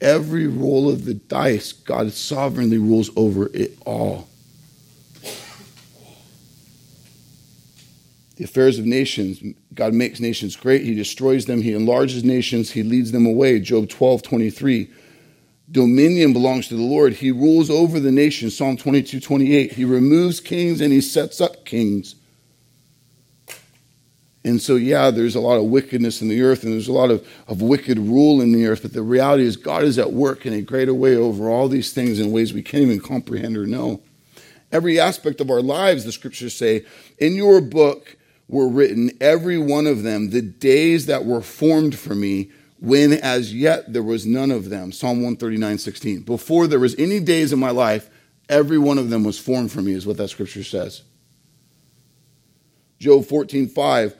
[0.00, 4.28] Every roll of the dice, God sovereignly rules over it all.
[8.44, 9.42] The affairs of nations,
[9.72, 10.82] God makes nations great.
[10.82, 11.62] He destroys them.
[11.62, 12.72] He enlarges nations.
[12.72, 13.58] He leads them away.
[13.58, 14.90] Job 12, 23
[15.70, 17.14] dominion belongs to the Lord.
[17.14, 18.54] He rules over the nations.
[18.54, 19.72] Psalm 22, 28.
[19.72, 22.16] He removes kings and he sets up kings.
[24.44, 27.10] And so, yeah, there's a lot of wickedness in the earth and there's a lot
[27.10, 30.44] of, of wicked rule in the earth, but the reality is God is at work
[30.44, 33.66] in a greater way over all these things in ways we can't even comprehend or
[33.66, 34.02] know.
[34.70, 36.84] Every aspect of our lives, the scriptures say,
[37.18, 38.18] in your book
[38.48, 43.54] were written, every one of them, the days that were formed for me when as
[43.54, 44.92] yet there was none of them.
[44.92, 46.20] Psalm 139, 16.
[46.22, 48.10] Before there was any days in my life,
[48.48, 51.02] every one of them was formed for me, is what that scripture says.
[52.98, 54.16] Job 14, 5.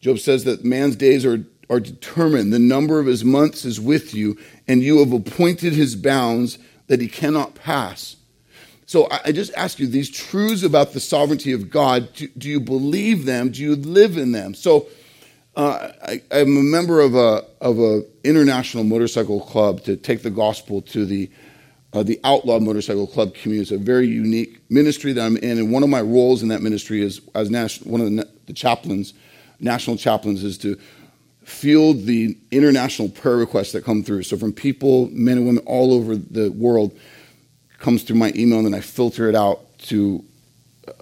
[0.00, 2.52] Job says that man's days are, are determined.
[2.52, 7.00] The number of his months is with you, and you have appointed his bounds that
[7.00, 8.15] he cannot pass.
[8.86, 12.60] So I just ask you these truths about the sovereignty of God, do, do you
[12.60, 13.50] believe them?
[13.50, 14.54] Do you live in them?
[14.54, 14.86] So
[15.56, 20.30] uh, I, am a member of a of a international motorcycle club to take the
[20.30, 21.28] gospel to the
[21.94, 23.62] uh, the outlaw motorcycle club community.
[23.62, 26.62] It's a very unique ministry that I'm in, and one of my roles in that
[26.62, 29.14] ministry is as national, one of the, the chaplains,
[29.58, 30.78] national chaplains, is to
[31.42, 34.24] field the international prayer requests that come through.
[34.24, 36.96] So from people, men and women all over the world,
[37.78, 40.24] comes through my email, and then I filter it out to
[40.88, 40.92] uh,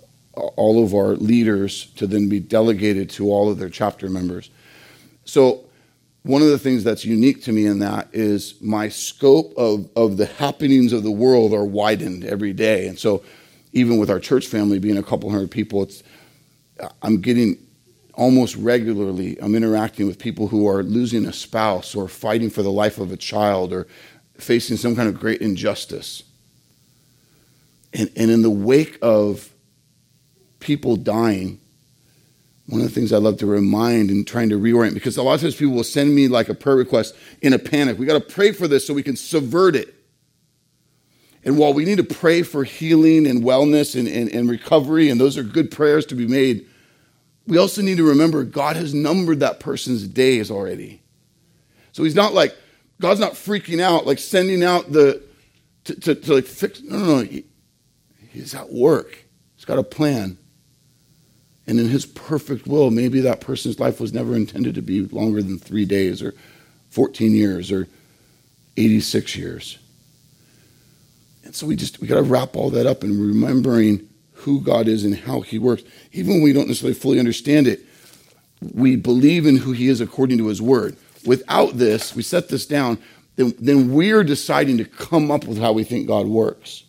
[0.56, 4.50] all of our leaders to then be delegated to all of their chapter members.
[5.24, 5.64] So,
[6.22, 10.16] one of the things that's unique to me in that is my scope of, of
[10.16, 12.86] the happenings of the world are widened every day.
[12.86, 13.22] And so,
[13.72, 16.02] even with our church family being a couple hundred people, it's,
[17.02, 17.58] I'm getting
[18.14, 22.70] almost regularly, I'm interacting with people who are losing a spouse or fighting for the
[22.70, 23.86] life of a child or
[24.38, 26.22] facing some kind of great injustice.
[27.94, 29.48] And, and in the wake of
[30.58, 31.60] people dying,
[32.66, 35.34] one of the things I love to remind and trying to reorient, because a lot
[35.34, 37.98] of times people will send me like a prayer request in a panic.
[37.98, 39.94] We got to pray for this so we can subvert it.
[41.44, 45.20] And while we need to pray for healing and wellness and, and, and recovery, and
[45.20, 46.66] those are good prayers to be made,
[47.46, 51.02] we also need to remember God has numbered that person's days already.
[51.92, 52.56] So he's not like,
[52.98, 55.22] God's not freaking out, like sending out the,
[55.84, 57.42] to, to, to like fix, no, no, no.
[58.34, 59.24] He, he's at work.
[59.56, 60.38] He's got a plan.
[61.66, 65.42] And in his perfect will, maybe that person's life was never intended to be longer
[65.42, 66.34] than three days or
[66.90, 67.88] 14 years or
[68.76, 69.78] 86 years.
[71.44, 74.88] And so we just, we got to wrap all that up in remembering who God
[74.88, 75.82] is and how he works.
[76.12, 77.80] Even when we don't necessarily fully understand it,
[78.74, 80.96] we believe in who he is according to his word.
[81.24, 82.98] Without this, we set this down,
[83.36, 86.84] then, then we're deciding to come up with how we think God works.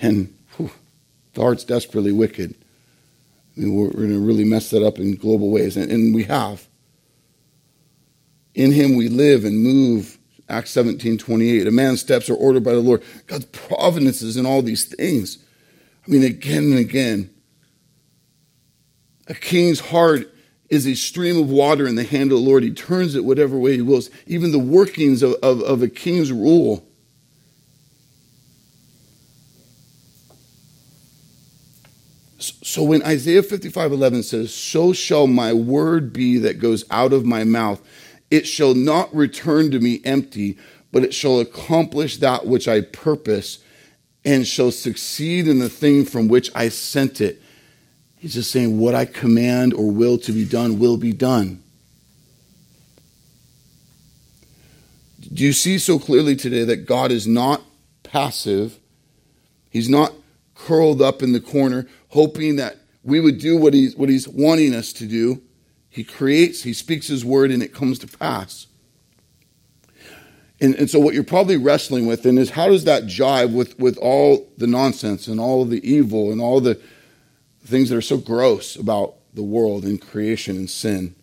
[0.00, 0.70] And whew,
[1.34, 2.54] the heart's desperately wicked.
[3.56, 6.24] I mean, we're, going to really mess that up in global ways, and, and we
[6.24, 6.66] have.
[8.54, 10.18] In him we live and move.
[10.48, 11.66] Acts 17, 28.
[11.66, 13.02] A man's steps are ordered by the Lord.
[13.26, 15.38] God's providence is in all these things.
[16.06, 17.30] I mean, again and again.
[19.26, 20.30] A king's heart
[20.68, 22.62] is a stream of water in the hand of the Lord.
[22.62, 24.10] He turns it whatever way he wills.
[24.26, 26.86] Even the workings of, of, of a king's rule
[32.62, 37.24] So when Isaiah 55 11 says, So shall my word be that goes out of
[37.24, 37.80] my mouth,
[38.30, 40.58] it shall not return to me empty,
[40.92, 43.58] but it shall accomplish that which I purpose
[44.24, 47.42] and shall succeed in the thing from which I sent it.
[48.16, 51.62] He's just saying, what I command or will to be done will be done.
[55.32, 57.62] Do you see so clearly today that God is not
[58.02, 58.78] passive?
[59.68, 60.12] He's not
[60.64, 64.74] curled up in the corner, hoping that we would do what he's, what he's wanting
[64.74, 65.42] us to do.
[65.90, 68.66] He creates, he speaks his word, and it comes to pass.
[70.60, 73.78] And, and so, what you're probably wrestling with then is how does that jive with,
[73.78, 76.80] with all the nonsense and all the evil and all the
[77.64, 81.14] things that are so gross about the world and creation and sin?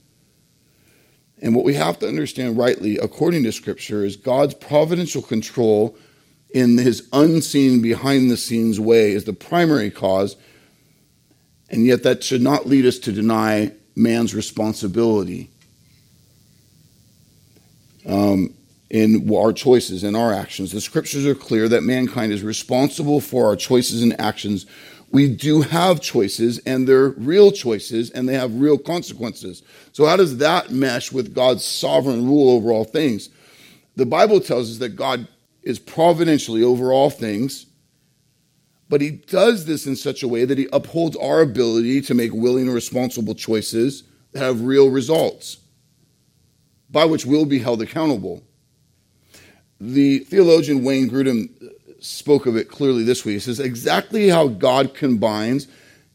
[1.41, 5.97] And what we have to understand rightly, according to Scripture, is God's providential control
[6.53, 10.35] in his unseen, behind the scenes way is the primary cause.
[11.69, 15.49] And yet, that should not lead us to deny man's responsibility
[18.05, 18.53] um,
[18.89, 20.71] in our choices and our actions.
[20.71, 24.65] The scriptures are clear that mankind is responsible for our choices and actions
[25.11, 29.61] we do have choices and they're real choices and they have real consequences.
[29.91, 33.29] So, how does that mesh with God's sovereign rule over all things?
[33.97, 35.27] The Bible tells us that God
[35.63, 37.67] is providentially over all things,
[38.89, 42.33] but He does this in such a way that He upholds our ability to make
[42.33, 45.57] willing and responsible choices that have real results,
[46.89, 48.43] by which we'll be held accountable.
[49.79, 51.49] The theologian Wayne Grudem
[51.99, 53.33] spoke of it clearly this week.
[53.35, 55.67] He says, exactly how God combines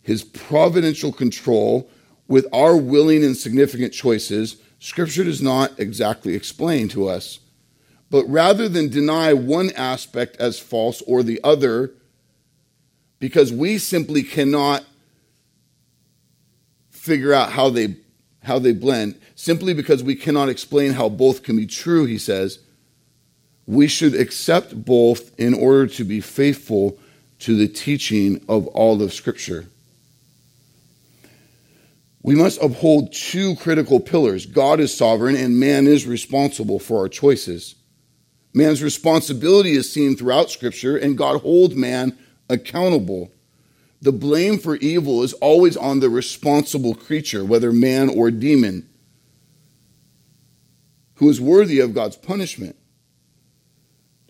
[0.03, 1.91] his providential control
[2.29, 7.41] with our willing and significant choices, Scripture does not exactly explain to us.
[8.11, 11.93] But rather than deny one aspect as false or the other,
[13.19, 14.85] because we simply cannot
[16.91, 17.97] figure out how they,
[18.43, 22.59] how they blend, simply because we cannot explain how both can be true, he says,
[23.67, 26.99] we should accept both in order to be faithful
[27.39, 29.67] to the teaching of all of Scripture.
[32.23, 37.09] We must uphold two critical pillars God is sovereign, and man is responsible for our
[37.09, 37.76] choices.
[38.57, 42.17] Man's responsibility is seen throughout Scripture, and God holds man
[42.49, 43.31] accountable.
[44.01, 48.89] The blame for evil is always on the responsible creature, whether man or demon,
[51.17, 52.77] who is worthy of God's punishment.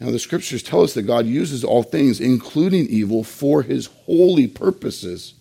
[0.01, 4.49] Now, the scriptures tell us that God uses all things, including evil, for his holy
[4.49, 5.35] purposes.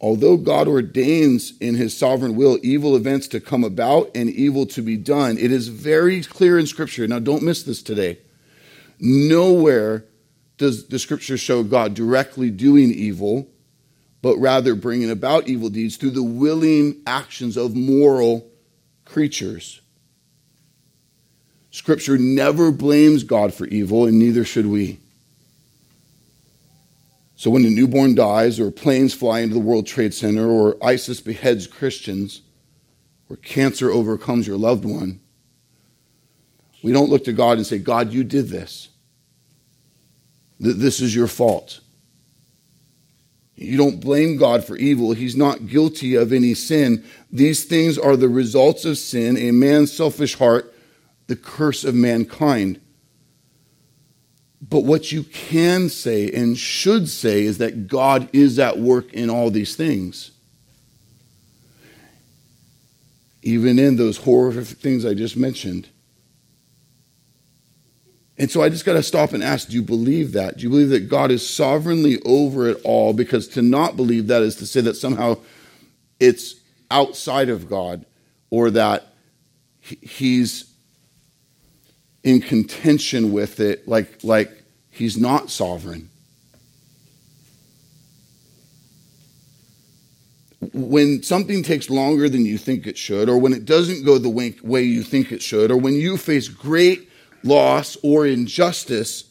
[0.00, 4.80] Although God ordains in his sovereign will evil events to come about and evil to
[4.80, 7.06] be done, it is very clear in Scripture.
[7.08, 8.18] Now, don't miss this today.
[9.00, 10.04] Nowhere
[10.56, 13.48] does the Scripture show God directly doing evil,
[14.22, 18.48] but rather bringing about evil deeds through the willing actions of moral
[19.04, 19.80] creatures.
[21.70, 25.00] Scripture never blames God for evil, and neither should we.
[27.38, 31.20] So when a newborn dies, or planes fly into the World Trade Center, or ISIS
[31.20, 32.42] beheads Christians,
[33.30, 35.20] or cancer overcomes your loved one,
[36.82, 38.88] we don't look to God and say, God, you did this.
[40.58, 41.78] This is your fault.
[43.54, 45.12] You don't blame God for evil.
[45.12, 47.04] He's not guilty of any sin.
[47.30, 50.74] These things are the results of sin, a man's selfish heart
[51.28, 52.80] the curse of mankind.
[54.60, 59.30] But what you can say and should say is that God is at work in
[59.30, 60.32] all these things.
[63.42, 65.88] Even in those horrific things I just mentioned.
[68.36, 70.56] And so I just got to stop and ask do you believe that?
[70.56, 73.12] Do you believe that God is sovereignly over it all?
[73.12, 75.38] Because to not believe that is to say that somehow
[76.20, 76.56] it's
[76.90, 78.06] outside of God
[78.50, 79.12] or that
[79.80, 80.72] he's
[82.28, 86.10] in contention with it like, like he's not sovereign.
[90.74, 94.28] When something takes longer than you think it should, or when it doesn't go the
[94.28, 97.08] way you think it should, or when you face great
[97.42, 99.24] loss or injustice,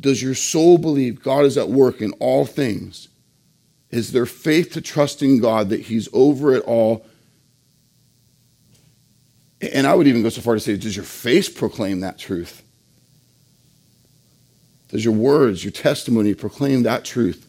[0.00, 3.08] does your soul believe God is at work in all things?
[3.92, 7.06] Is there faith to trust in God that He's over it all
[9.60, 12.62] and I would even go so far to say, does your face proclaim that truth?
[14.88, 17.46] Does your words, your testimony proclaim that truth?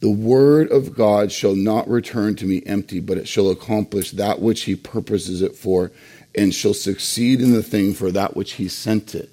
[0.00, 4.40] The word of God shall not return to me empty, but it shall accomplish that
[4.40, 5.92] which he purposes it for,
[6.34, 9.30] and shall succeed in the thing for that which he sent it.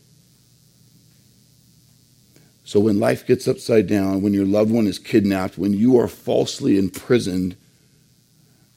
[2.70, 6.08] So when life gets upside down, when your loved one is kidnapped, when you are
[6.08, 7.56] falsely imprisoned,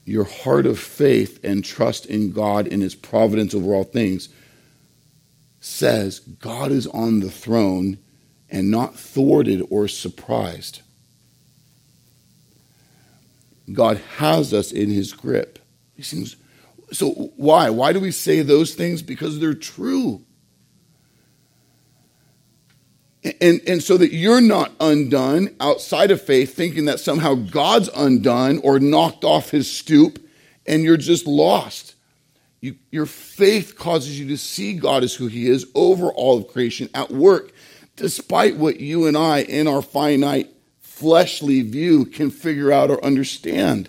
[0.07, 4.31] your heart of faith and trust in God and His providence over all things
[5.61, 7.99] says God is on the throne
[8.49, 10.81] and not thwarted or surprised.
[13.71, 15.59] God has us in his grip.
[15.95, 16.37] He seems
[16.93, 17.69] so why?
[17.69, 19.03] Why do we say those things?
[19.03, 20.23] Because they're true.
[23.41, 28.59] And, and so that you're not undone outside of faith, thinking that somehow God's undone
[28.65, 30.19] or knocked off his stoop
[30.67, 31.95] and you're just lost.
[32.61, 36.49] You, your faith causes you to see God as who he is over all of
[36.49, 37.53] creation at work,
[37.97, 40.49] despite what you and I, in our finite
[40.81, 43.89] fleshly view, can figure out or understand.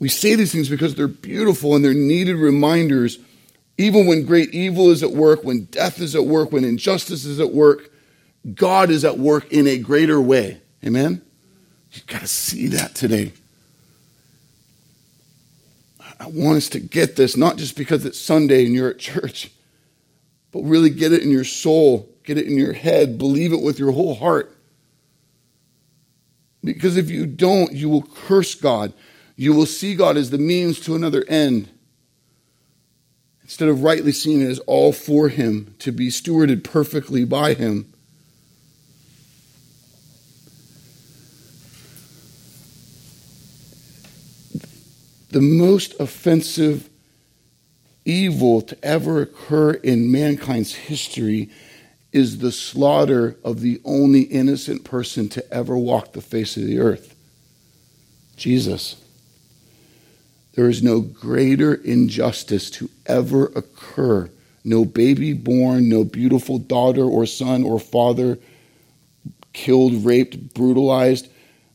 [0.00, 3.18] We say these things because they're beautiful and they're needed reminders
[3.80, 7.40] even when great evil is at work, when death is at work, when injustice is
[7.40, 7.90] at work,
[8.54, 10.60] God is at work in a greater way.
[10.84, 11.22] Amen?
[11.92, 13.32] You've got to see that today.
[16.18, 19.50] I want us to get this, not just because it's Sunday and you're at church,
[20.52, 23.78] but really get it in your soul, get it in your head, believe it with
[23.78, 24.54] your whole heart.
[26.62, 28.92] Because if you don't, you will curse God.
[29.36, 31.70] You will see God as the means to another end
[33.50, 37.92] instead of rightly seen as all for Him, to be stewarded perfectly by Him.
[45.30, 46.88] The most offensive
[48.04, 51.50] evil to ever occur in mankind's history
[52.12, 56.78] is the slaughter of the only innocent person to ever walk the face of the
[56.78, 57.16] earth
[58.36, 58.94] Jesus.
[60.54, 64.30] There is no greater injustice to ever occur.
[64.64, 68.38] No baby born, no beautiful daughter or son or father
[69.52, 71.28] killed, raped, brutalized.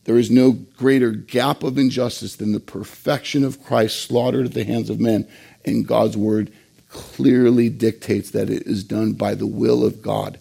[0.03, 4.63] There is no greater gap of injustice than the perfection of Christ slaughtered at the
[4.63, 5.27] hands of men.
[5.65, 6.51] And God's word
[6.89, 10.39] clearly dictates that it is done by the will of God.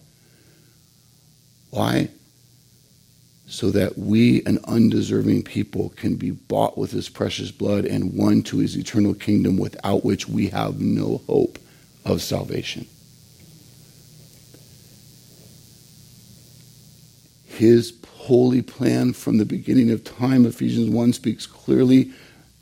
[1.71, 2.09] Why?
[3.47, 8.41] So that we, an undeserving people, can be bought with his precious blood and won
[8.41, 11.59] to his eternal kingdom without which we have no hope
[12.03, 12.87] of salvation.
[17.45, 22.11] His holy plan from the beginning of time, Ephesians 1 speaks clearly.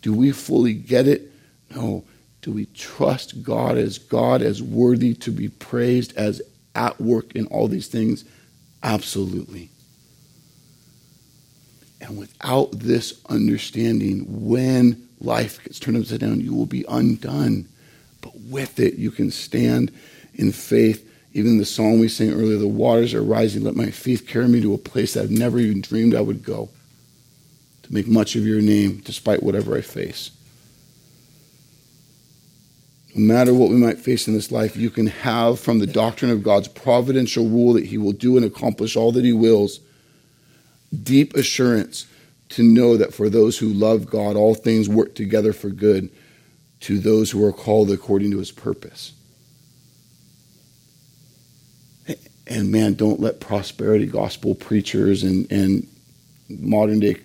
[0.02, 1.32] Do we fully get it?
[1.74, 2.04] No.
[2.42, 6.42] Do we trust God as God, as worthy to be praised, as
[6.76, 8.26] at work in all these things?
[8.84, 9.70] Absolutely.
[12.04, 17.70] And without this understanding, when life gets turned upside down, you will be undone.
[18.20, 19.90] But with it, you can stand
[20.36, 21.10] in faith.
[21.32, 23.64] Even the song we sang earlier, the waters are rising.
[23.64, 26.44] Let my faith carry me to a place that I've never even dreamed I would
[26.44, 26.70] go.
[27.84, 30.32] To make much of your name, despite whatever I face.
[33.16, 36.32] No matter what we might face in this life, you can have from the doctrine
[36.32, 39.80] of God's providential rule that He will do and accomplish all that He wills
[41.02, 42.06] deep assurance
[42.50, 46.10] to know that for those who love God, all things work together for good
[46.82, 49.14] to those who are called according to his purpose.
[52.46, 55.88] And man, don't let prosperity gospel preachers and, and
[56.50, 57.18] modern day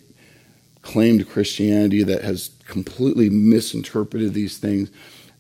[0.83, 4.91] claimed Christianity that has completely misinterpreted these things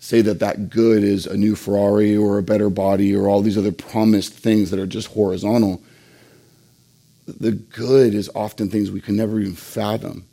[0.00, 3.58] say that that good is a new Ferrari or a better body or all these
[3.58, 5.82] other promised things that are just horizontal
[7.28, 10.24] the good is often things we can never even fathom.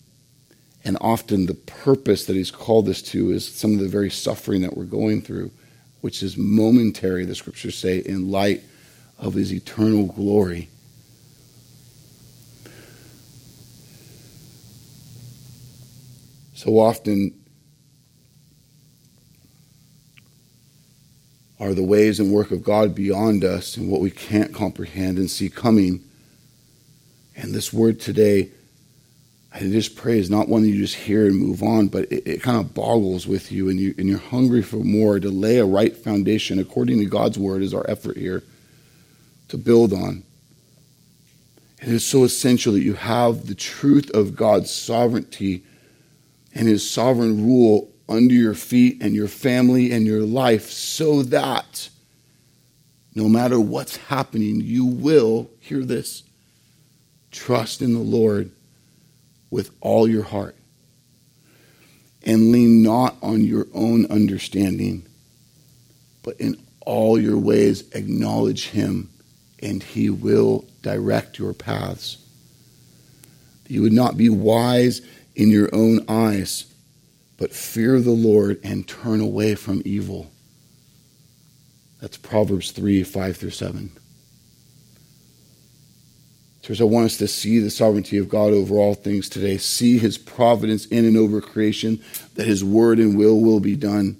[0.85, 4.61] And often the purpose that he's called us to is some of the very suffering
[4.61, 5.51] that we're going through,
[6.01, 8.63] which is momentary, the scriptures say, in light
[9.17, 10.69] of his eternal glory.
[16.53, 17.33] So often
[21.59, 25.29] are the ways and work of God beyond us and what we can't comprehend and
[25.29, 26.03] see coming
[27.35, 28.49] and this word today,
[29.53, 32.27] I just pray is not one that you just hear and move on, but it,
[32.27, 35.57] it kind of boggles with you and, you and you're hungry for more to lay
[35.57, 38.43] a right foundation according to God's word is our effort here
[39.47, 40.23] to build on.
[41.81, 45.63] It is so essential that you have the truth of God's sovereignty
[46.53, 51.89] and his sovereign rule under your feet and your family and your life so that
[53.13, 56.23] no matter what's happening, you will, hear this,
[57.35, 58.49] Trust in the Lord
[59.51, 60.55] with all your heart
[62.23, 65.05] and lean not on your own understanding,
[66.23, 69.09] but in all your ways acknowledge him,
[69.61, 72.17] and he will direct your paths.
[73.67, 75.01] You would not be wise
[75.35, 76.65] in your own eyes.
[77.37, 80.31] but fear the Lord and turn away from evil.
[81.99, 83.91] That's Proverbs 3 5 through 7.
[86.65, 89.99] Church, I want us to see the sovereignty of God over all things today, see
[89.99, 92.01] his providence in and over creation,
[92.33, 94.17] that his word and will will be done.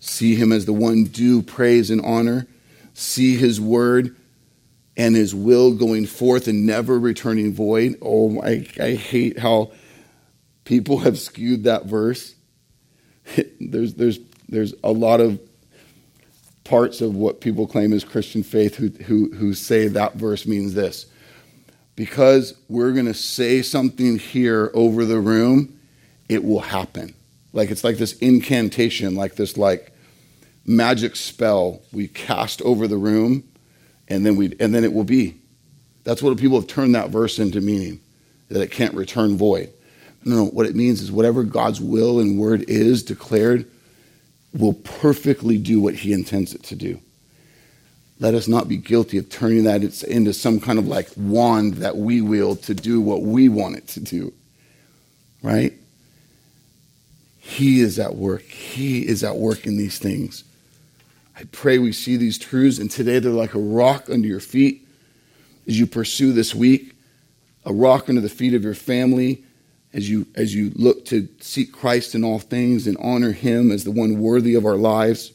[0.00, 2.48] See him as the one due praise and honor.
[2.92, 4.16] See his word
[4.96, 7.98] and his will going forth and never returning void.
[8.02, 9.70] Oh, I, I hate how
[10.64, 12.34] people have skewed that verse.
[13.60, 15.38] there's, there's, there's a lot of
[16.64, 20.74] parts of what people claim is Christian faith who, who, who say that verse means
[20.74, 21.06] this
[21.96, 25.78] because we're going to say something here over the room,
[26.28, 27.14] it will happen.
[27.52, 29.92] Like it's like this incantation, like this like
[30.66, 33.44] magic spell we cast over the room,
[34.08, 35.36] and then we and then it will be.
[36.02, 38.00] That's what people have turned that verse into meaning,
[38.48, 39.70] that it can't return void.
[40.24, 43.70] No, no, what it means is whatever God's will and word is declared
[44.52, 47.00] will perfectly do what he intends it to do
[48.20, 51.96] let us not be guilty of turning that into some kind of like wand that
[51.96, 54.32] we wield to do what we want it to do.
[55.42, 55.74] Right?
[57.38, 58.42] He is at work.
[58.42, 60.44] He is at work in these things.
[61.36, 64.86] I pray we see these truths, and today they're like a rock under your feet
[65.66, 66.94] as you pursue this week,
[67.66, 69.44] a rock under the feet of your family
[69.92, 73.84] as you, as you look to seek Christ in all things and honor Him as
[73.84, 75.32] the one worthy of our lives.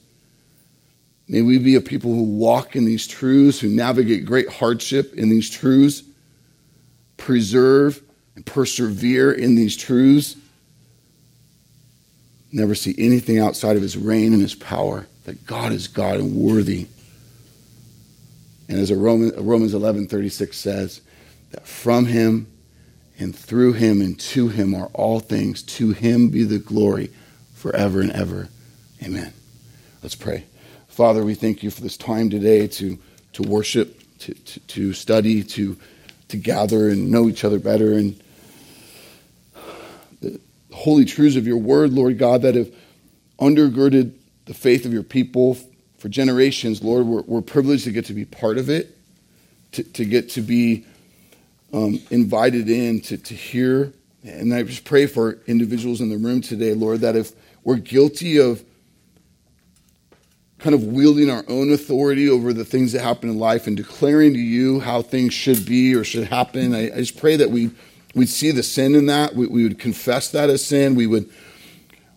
[1.30, 5.30] May we be a people who walk in these truths, who navigate great hardship in
[5.30, 6.02] these truths,
[7.18, 8.02] preserve
[8.36, 10.36] and persevere in these truths.
[12.52, 16.36] Never see anything outside of his reign and his power, that God is God and
[16.36, 16.88] worthy.
[18.68, 21.02] And as Roman, Romans 11 36 says,
[21.52, 22.48] that from him
[23.18, 25.62] and through him and to him are all things.
[25.64, 27.12] To him be the glory
[27.54, 28.50] forever and ever.
[29.04, 29.34] Amen.
[30.02, 30.46] Let's pray.
[31.00, 33.00] Father, we thank you for this time today to,
[33.32, 35.78] to worship, to, to, to study, to,
[36.28, 37.94] to gather and know each other better.
[37.94, 38.22] And
[40.20, 40.42] the
[40.74, 42.70] holy truths of your word, Lord God, that have
[43.40, 44.12] undergirded
[44.44, 45.58] the faith of your people
[46.00, 48.94] for generations, Lord, we're, we're privileged to get to be part of it,
[49.72, 50.84] to, to get to be
[51.72, 53.94] um, invited in to, to hear.
[54.26, 57.32] And I just pray for individuals in the room today, Lord, that if
[57.64, 58.66] we're guilty of
[60.60, 64.34] kind of wielding our own authority over the things that happen in life and declaring
[64.34, 66.76] to you how things should be or should happen.
[66.76, 67.72] I, I just pray that we
[68.14, 69.36] we'd see the sin in that.
[69.36, 70.96] We, we, would confess that as sin.
[70.96, 71.30] We would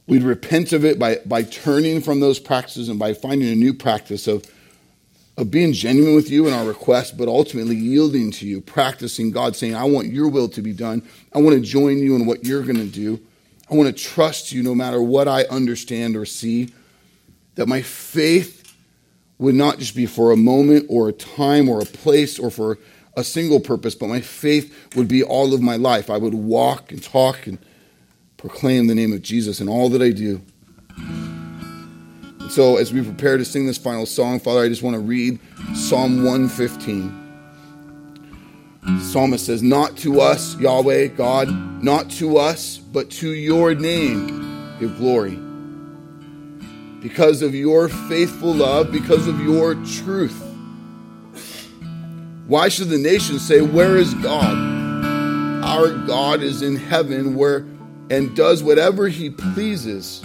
[0.06, 3.72] we'd repent of it by by turning from those practices and by finding a new
[3.72, 4.44] practice of
[5.38, 9.56] of being genuine with you in our requests, but ultimately yielding to you, practicing God,
[9.56, 11.02] saying, I want your will to be done.
[11.32, 13.18] I want to join you in what you're going to do.
[13.70, 16.68] I want to trust you no matter what I understand or see
[17.54, 18.74] that my faith
[19.38, 22.78] would not just be for a moment or a time or a place or for
[23.16, 26.08] a single purpose, but my faith would be all of my life.
[26.08, 27.58] I would walk and talk and
[28.36, 30.40] proclaim the name of Jesus in all that I do.
[30.96, 35.00] And so, as we prepare to sing this final song, Father, I just want to
[35.00, 35.40] read
[35.74, 37.18] Psalm 115.
[38.82, 41.48] The psalmist says, Not to us, Yahweh, God,
[41.82, 45.41] not to us, but to your name give glory
[47.02, 50.40] because of your faithful love, because of your truth.
[52.46, 54.70] Why should the nations say, Where is God?
[55.64, 57.66] Our God is in heaven where
[58.10, 60.22] and does whatever he pleases.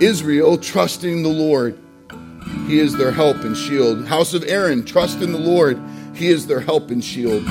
[0.00, 1.78] Israel trusting the Lord.
[2.66, 4.06] He is their help and shield.
[4.06, 5.80] House of Aaron, trust in the Lord.
[6.14, 7.42] He is their help and shield.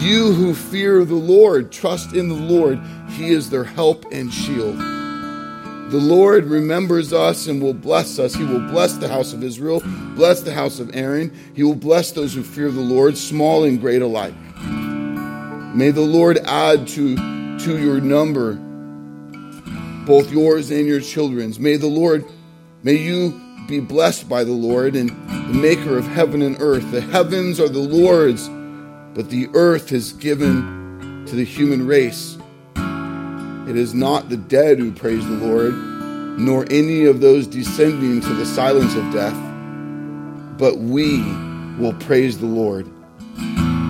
[0.00, 2.80] You who fear the Lord, trust in the Lord.
[3.10, 4.99] He is their help and shield.
[5.90, 8.34] The Lord remembers us and will bless us.
[8.34, 9.82] He will bless the house of Israel,
[10.14, 11.36] bless the house of Aaron.
[11.54, 14.34] He will bless those who fear the Lord, small and great alike.
[15.74, 17.16] May the Lord add to,
[17.58, 18.54] to your number
[20.06, 21.60] both yours and your children's.
[21.60, 22.24] May the Lord,
[22.82, 26.90] may you be blessed by the Lord and the maker of heaven and earth.
[26.90, 28.48] The heavens are the Lord's,
[29.14, 32.39] but the earth is given to the human race.
[33.70, 35.72] It is not the dead who praise the Lord,
[36.40, 39.36] nor any of those descending to the silence of death,
[40.58, 41.22] but we
[41.78, 42.90] will praise the Lord,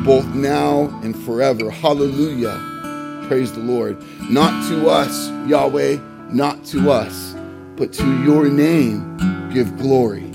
[0.04, 1.70] both now and forever.
[1.70, 3.24] Hallelujah.
[3.26, 3.96] Praise the Lord.
[4.28, 5.96] Not to us, Yahweh,
[6.28, 7.34] not to us,
[7.76, 9.16] but to your name
[9.50, 10.30] give glory.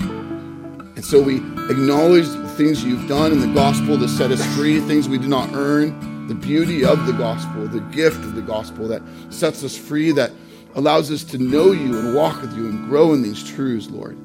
[0.96, 1.36] And so we
[1.70, 5.30] acknowledge the things you've done in the gospel to set us free, things we did
[5.30, 9.76] not earn the beauty of the gospel, the gift of the gospel that sets us
[9.76, 10.32] free, that
[10.74, 14.18] allows us to know you and walk with you and grow in these truths, Lord.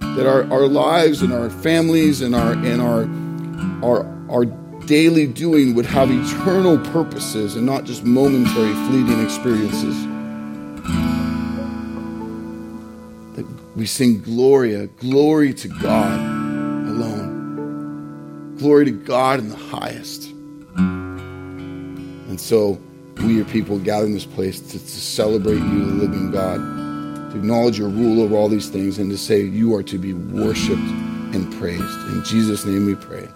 [0.00, 3.08] That our, our lives and our families and our and our
[3.82, 4.44] our our
[4.86, 9.96] daily doing would have eternal purposes and not just momentary fleeting experiences.
[13.36, 13.46] That
[13.76, 16.18] we sing Gloria, glory to God
[16.88, 18.56] alone.
[18.58, 20.31] Glory to God in the highest.
[22.32, 22.80] And so
[23.18, 26.56] we, your people, gather in this place to, to celebrate you, the living God,
[27.30, 30.14] to acknowledge your rule over all these things, and to say you are to be
[30.14, 31.82] worshiped and praised.
[31.82, 33.28] In Jesus' name we pray.